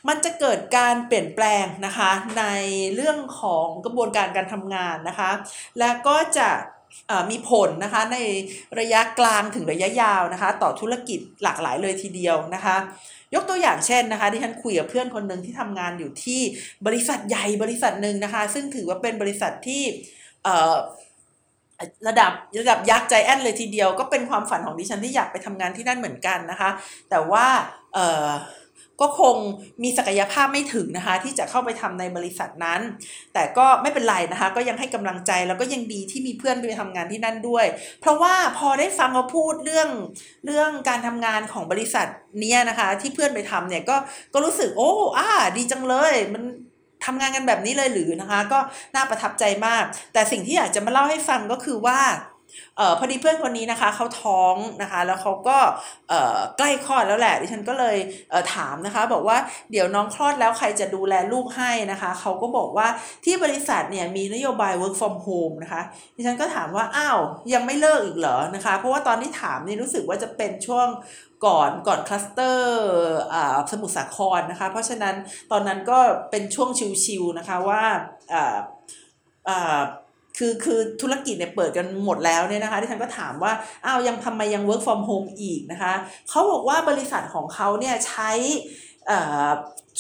[0.09, 2.45] มันจะเกิดการเปลี่ยนแปลงนะคะใน
[2.95, 5.31] เรื่องของกระบวนการการทำงานนะคะ
[5.79, 6.49] และก็จะ
[7.31, 8.19] มีผลนะคะใน
[8.81, 12.77] ระยะกลางถึงระยะยาวนะคะ ต่อธุรกิจหลากหลายเลยทีเดียวนะคะ
[13.35, 16.41] ยกตัวอย่างเช่นนะคะที่ฉันคุยกับเพื่อนคนหนึ่งที่ทำงานอยู่ที่
[16.87, 19.83] บริษัทใหญ่บริษัทหนึ่งนะคะ ซึ่งถือว่าเป็นบริษัทที่
[22.09, 26.71] ระดับระดับยักษ์ใจแอนเลยทีเดียว ก็เป็นความฝันของดิฉันที่อยากไปทำงานที่นั่นเหมือนกันนะคะ
[27.11, 27.47] แต่ว่า
[29.01, 29.37] ก็คง
[29.83, 32.81] มีศักยภาพไม่ถึงนะคะ ที่จะเข้าไปทำในบริษัทนั้น
[33.35, 37.67] แต่ก็ไม่เป็นไรนะคะ ก็ยังให้กำลังใจแล้วก็ยังดีที่มีเพื่อนไปทำงานที่นั่นด้วย
[38.01, 39.89] เพราะว่าพอได้ฟังเขาพูดเรื่อง
[40.47, 42.07] เรื่องการทำงานของบริษัท
[42.41, 43.97] เนี้ยนะคะ ที่เพื่อนไปทำเนี่ยก็
[44.33, 46.43] ก็รู้สึกโอ้อ่าดีจังเลยมัน
[47.05, 48.59] ทำงานกันแบบนี้เลยหรือนะคะ ก็
[48.95, 52.01] น่าประทับใจมาก แต่สิ่งที่อยากจะมาเล่าให้ฟังก็คือว่า
[52.77, 55.59] เออพอดีเพื่อนคนนี้นะคะเขาท้องนะคะ แล้วเขาก็
[56.09, 57.97] เออใกล้คลอดแล้วแหละดิฉันก็เลย
[58.31, 59.39] เออถามนะคะ บอกว่า
[59.71, 62.89] เดี๋ยวน้องคลอดแล้วใครจะดูแลลูกให้นะคะเขาก็บอกว่า
[63.25, 65.83] ที่บริษัทเนี่ยมีนโยบาย work from home นะคะ
[66.17, 67.19] ดิฉันก็ถามว่าอ้าว
[67.55, 70.89] ยังไม่เลิกอีกเหรอนะคะ เพราะว่าตอนที่ถามนี่รู้สึกว่าจะเป็นช่วง
[71.47, 72.81] ก่อนก่อนคลัสเตอร์
[73.71, 75.15] สมุทรสาครนะคะ เพราะฉะนั้น
[75.53, 75.99] ตอนนั้นก็
[76.31, 76.71] เป็นช่วง
[77.05, 77.83] ชิวๆนะคะว่า
[80.39, 83.53] คือคือธุรกิจเนี่ยเปิดกันหมดแล้วเนี่ยนะคะที่ฉันก็ถามว่า
[83.85, 85.93] อ้าวยังทำไมยัง work from home อีกนะคะ
[86.31, 88.31] เขาบอกว่าบริษัทของเขาเนี่ยใช้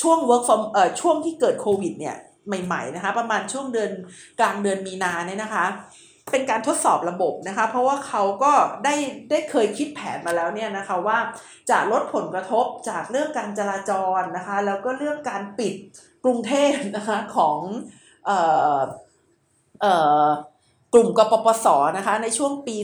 [0.01, 0.63] ช่วง work from
[1.01, 2.17] ช่วงที่เกิดโควิดเนี่ย
[2.65, 3.91] ใหม่ๆนะคะประมาณช่วงเดือน
[4.41, 5.67] กลางเดือนมีนาเนี่ยนะคะ
[6.33, 8.53] เป็นการทดสอบระบบนะคะเพราะว่าเขาก็
[8.85, 8.95] ได้
[9.31, 11.19] ได้เคยคิดแผนมาแล้วเนี่ยนะคะว่า
[11.71, 15.75] จะลดผลกระทบจากเรื่องการจราจรนะคะแล้วก็เรื่องการปิด
[16.25, 17.59] กรุงเทพนะคะของ
[18.27, 18.39] เอ่
[18.75, 18.79] อ
[20.97, 21.67] กลุ่มกปปส
[21.99, 22.77] นะคะในช่วงปี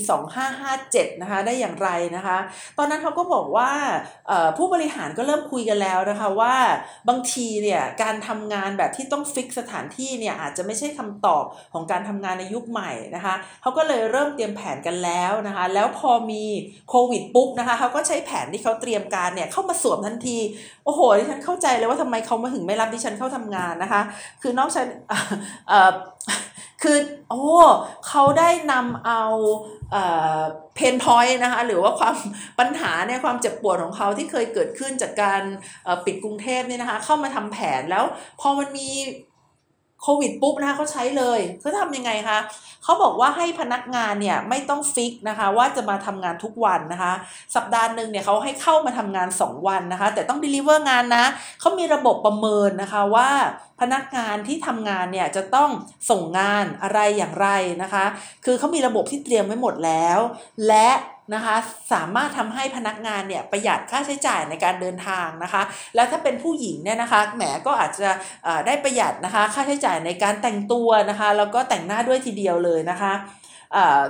[0.57, 2.39] 2557นะคะได้อย่างไรนะคะ
[2.79, 3.71] ตอนนั้นเขาก็บอกว่า
[4.57, 6.55] ผู้บริหารก็เริ่มคุยกันแล้วนะคะว่า
[7.09, 16.45] บางทีเนี่ยการทำงานแบบที่ต้องฟิกสถานที่เนี่ยอาจจะไม่ใช่คำตอบของการทำงานในยุคใหม่นะคะเขาก็เลยเริ่มเตรียมแผนกันแล้วนะคะแล้วพอมี
[16.91, 20.39] โควิดปุ๊บนะคะเขาก็ใช้แผนที่เขาเตรียมการเนี่ยเข้ามาสวมทันที
[20.85, 24.03] โอ้โหดิฉันเข้าใจเลยว่าทำไมเขามาถึงไม่รับดิฉันเข้าทำงานนะคะ
[24.43, 24.87] คือนอกจาก
[26.83, 27.43] คือโอ้
[28.09, 29.23] เขาได้นำเอา
[30.75, 32.17] เพนพอยต์นะคะหรือว่าความ
[32.59, 35.43] ปัญหาเนี่ยความเจ็บปวดของเขาที่เคยเกิดขึ้นจากการ
[36.05, 38.05] ปิดกรุงเทพเนี่ยนะคะเข้ามาทำแผนแล้ว
[38.41, 38.89] พอมันมี
[40.03, 42.39] โควิดปุ๊บนะคะเขาใช้เลยเขาทำยังไงคะ
[42.85, 47.13] เขาบอกว่าให้พนักงานเนี่ยไม่ต้องฟิกนะคะว่าจะมาทำงานทุกวันนะคะ
[47.55, 51.25] สัปดาห์หนึ่งเนี่ยเขาให้เข้ามาทำงาน 2 วันนะคะ แต่ต้อง deliver งานนะ
[51.61, 53.31] เขามีระบบประเมินนะคะว่า
[53.81, 55.71] พนักงานที่ทำงานเนี่ยจะต้อง
[56.11, 57.49] ส่งงานอะไรอย่างไร
[57.83, 58.05] นะคะ
[58.45, 60.19] คือเขามีระบบที่เตรียมไว้หมดแล้ว
[60.69, 60.89] และ
[61.35, 61.57] นะคะ
[61.93, 65.63] สามารถทำให้พนักงานเนี่ยประหยัดค่าใช้จ่ายในการเดินทางนะคะ
[65.95, 68.11] แล้วถ้าเป็นผู้หญิงเนี่ยนะคะแหมก็อาจจะ
[68.67, 73.13] ได้ประหยัดนะคะค่าใช้จ่ายในการแต่งตัวนะคะแล้วก็แต่งหน้าด้วยทีเดียวเลยนะคะ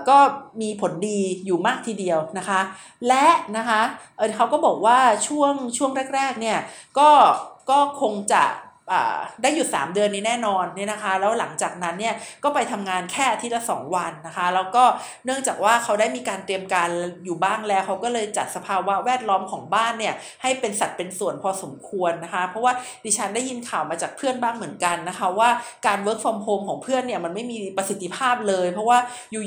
[0.08, 0.18] ก็
[0.60, 2.60] มีผลดีอยู่มากทีเดียวนะคะ
[3.08, 3.80] และนะคะ
[4.16, 4.98] เเขาก็บอกว่า
[5.28, 6.58] ช่วงช่วงแรกๆเนี่ย
[6.98, 7.10] ก็
[7.70, 8.44] ก็คงจะ
[9.42, 12.14] ได้หยุด 3 เดือนนี้แน่นอนเนี่ยนะคะ แล้วหลังจากนั้นเนี่ย
[12.44, 14.84] ก็ไปทำงานแค่อาทิตย์ละ 2 วันนะคะ แล้วก็
[15.24, 16.88] เนื่องจากว่าเขาได้มีการเตรียมการ
[17.24, 22.72] อยู่บ้างแล้วเขาก็เลยจัดสภาวะแวดล้อมของบ้านเนี่ยให้เป็นสัดเป็นส่วนพอสมควรนะคะ เพราะว่า
[23.04, 25.50] ดิฉันได้ยินข่าวมาจากเพื่อนบ้างเหมือนกันนะคะ ว่า
[25.86, 28.98] การ work from home ของเพื่อนเนี่ยมันไม่มีประสิทธิภาพเลย เพราะว่า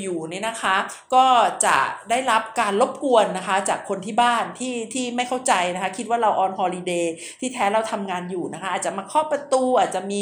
[0.02, 0.76] อยู่ๆเนี่ยนะคะ
[1.14, 1.24] ก็
[1.64, 1.76] จะ
[2.10, 10.20] ได้รับการรบกวนนะคะ จากคนที่บ้านที่ที่ไม่เข้าใจนะคะ คิดว่าเราออนฮอลิเดย์ที่แท้เราทำงานอยู่นะคะ อาจจะมาเคาะประตูอาจจะมี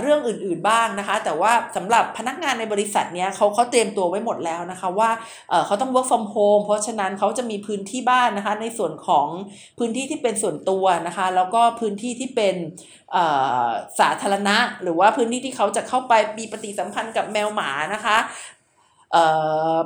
[0.00, 5.10] เรื่องอื่นๆบ้างนะคะ แต่ว่าสำหรับพนักงานในบริษัทเนี้ยเขาเขาเตรียมตัวไว้หมดแล้วนะคะว่า
[5.66, 9.28] เขาต้อง work from home เพราะฉะนั้นเขาจะมีพื้นที่บ้านนะคะในส่วนของ
[9.78, 12.54] พื้นที่ที่เป็นส่วนตัวนะคะ แล้วก็พื้นที่ที่เป็น
[14.00, 18.16] สาธารณะ หรือว่าพื้นที่ที่เขาจะเข้าไปมีปฏิสัมพันธ์กับแมวหมานะคะ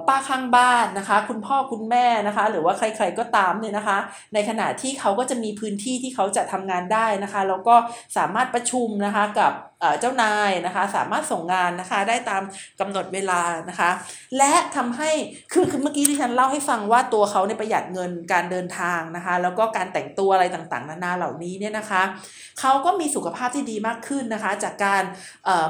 [0.09, 3.99] ป้าข้างบ้านนะคะ คุณพ่อคุณแม่นะคะ หรือว่าใครๆก็ตามเนี่ยนะคะ
[4.35, 7.75] ในขณะที่เขาก็จะมีพื้นที่ที่เขาจะทำงานได้นะคะ แล้วก็
[8.17, 9.53] สามารถประชุมนะคะกับ
[10.01, 12.43] เจ้านายนะคะสามารถส่งงานนะคะได้ตาม
[12.81, 13.91] กำหนดเวลานะคะ
[14.39, 15.11] และทำให้
[15.53, 22.03] คือคือเมื่อกี้ที่ฉันเล่าให้ฟังว่าตัวเขาในประหยัดเงินการเดินทางนะคะ แล้วก็การแต่งตัวอะไรต่างๆ นานาเหล่านี้เนี่ยนะคะ
[22.61, 25.03] เขาก็มีสุขภาพที่ดีมากขึ้นนะคะ จากการ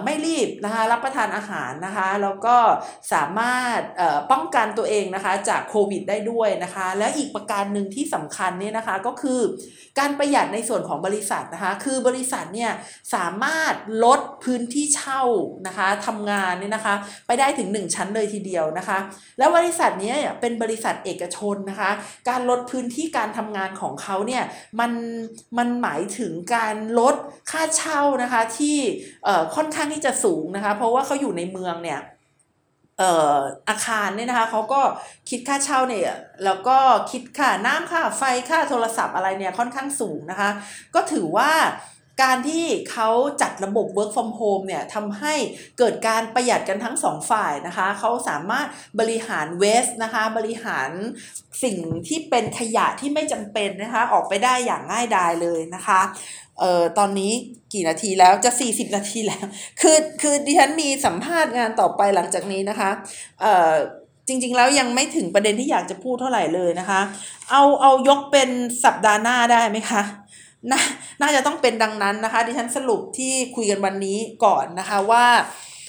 [0.05, 2.57] ไม่รีบนะคะรับประทานอาหารนะคะแล้วก็
[3.13, 3.81] สามารถ
[4.31, 9.41] ป้องกันตัวเองนะคะจากโควิดได้ด้วยนะคะ แล้วอีกประการหนึ่งที่สำคัญเนี่ยนะคะก็คือ
[9.99, 12.71] การประหยัดในส่วนของบริษัทนะคะ คือบริษัทเนี่ย
[13.15, 15.23] สามารถลลดพื้นที่เช่า
[15.67, 16.95] นะคะทำงานเนี่ยนะคะ
[17.27, 18.99] ไปได้ถึง 1 ชั้นเลยทีเดียวนะคะ
[19.39, 21.91] แล้วบริษัทนี้เป็นบริษัทเอกชนนะคะ
[22.29, 24.45] การลดพื้นที่การทำงานของเขาเนี่ย
[24.81, 24.93] มัน
[25.59, 27.15] มันหมายถึงการลด
[27.51, 28.77] ค่าเช่านะคะที่
[29.55, 32.01] ค่อนข้างที่จะสูงนะคะ เพราะว่าเขาอยู่ในเมืองเนี่ย
[33.69, 34.81] อาคารเนี่ยนะคะเขาก็
[35.31, 36.79] คิดค่าเช่าเนี่ยแล้วก็
[37.11, 40.51] คิดค่าน้ำค่าไฟค่าโทรศัพท์อะไรเนี่ยค่อนข้างสูงนะคะ
[40.95, 41.51] ก็ถือว่า
[42.23, 43.09] การที่เขา
[43.43, 45.35] จัดระบบ work from home เนี่ยทำให้
[45.79, 48.67] เกิดการประหยัดกันทั้งสองฝ่ายนะคะ เขาสามารถ
[49.01, 50.91] บริหารเวสนะคะ บริหาร
[51.63, 51.77] สิ่ง
[52.09, 56.01] ที่เป็นขยะที่ไม่จำเป็นนะคะ ออกไปได้อย่างง่ายดายเลยนะคะ
[56.59, 57.33] เอ่อตอนนี้
[57.73, 59.45] กี่นาทีแล้วจะ 40 นาทีแล้ว
[59.81, 62.91] คือคือดิฉันมีสัมภาษณ์งานต่อไปหลังจากนี้นะคะ
[63.41, 63.73] เอ่อ
[64.29, 67.01] จริง ๆ แล้วยังไม่ถึงประเด็นที่อยากจะพูดเท่าไหร่เลยนะคะ
[67.51, 68.49] เอาเอายกเป็น
[68.85, 70.03] สัปดาห์หน้าได้ไหมคะ
[70.71, 70.75] น
[71.21, 75.27] น่าจะต้องเป็นดังนั้นนะคะ ดิฉันสรุปที่คุยกันวันนี้ก่อนนะคะว่า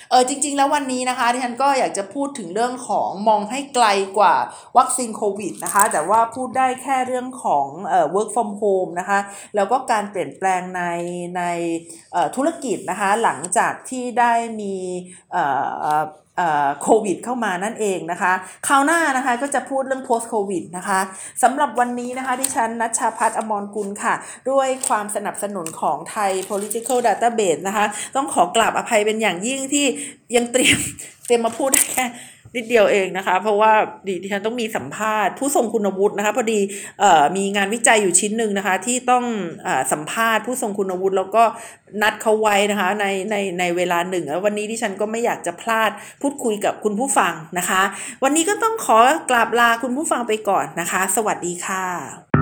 [0.10, 4.36] เออจริง ๆ แล้ววันนี้นะคะดิฉันก็อยากจะพูดถึงเรื่องของมองให้ไกลกว่า
[4.78, 9.20] วัคซีนโควิดนะคะ แต่ว่าพูดได้แค่เรื่องของเอ่อ work from home นะคะ
[9.56, 10.84] แล้วก็การเปลี่ยนแปลงใน
[11.38, 11.44] ใน
[12.36, 14.76] ธุรกิจนะคะ หลังจากที่ได้มี
[16.82, 18.34] โควิดเข้ามานั่นเองนะคะ
[18.68, 21.00] คราวหน้านะคะก็จะพูดเรื่อง post covid นะคะ
[21.44, 24.14] สำหรับวันนี้นะคะที่ฉันนัชชาพัฒน์อมรกุลค่ะ
[24.50, 29.86] ด้วยความสนับสนุนของไทย political database นะคะ ต้องขอกราบอภัยเป็นอย่างยิ่งที่
[30.36, 30.80] ยังเตรียม
[31.26, 32.06] เตรียมมาพูดได้แค่
[32.56, 33.74] นิดเดียวเองนะคะ เพราะว่า
[34.24, 36.60] ดิฉันต้องมีสัมภาษณ์ ผู้ทรงคุณวุฒินะคะพอดี
[37.38, 39.24] มีงานวิจัยอยู่ชิ้นหนึ่งนะคะ ที่ต้อง
[39.68, 41.44] อสัมภาษณ์ผู้ทรงคุณวุฒิแล้วก็
[42.02, 45.92] นัดเขาไว้นะคะในในในเวลาหนึ่งแล้ววันนี้ดิฉันก็ไม่อยากจะพลาด
[46.22, 47.82] พูดคุยกับคุณผู้ฟังนะคะ
[48.24, 49.00] วันนี้ก็ต้องขอ
[49.30, 52.33] กราบลาคุณผู้ฟังไปก่อนนะคะ สวัสดีค่ะ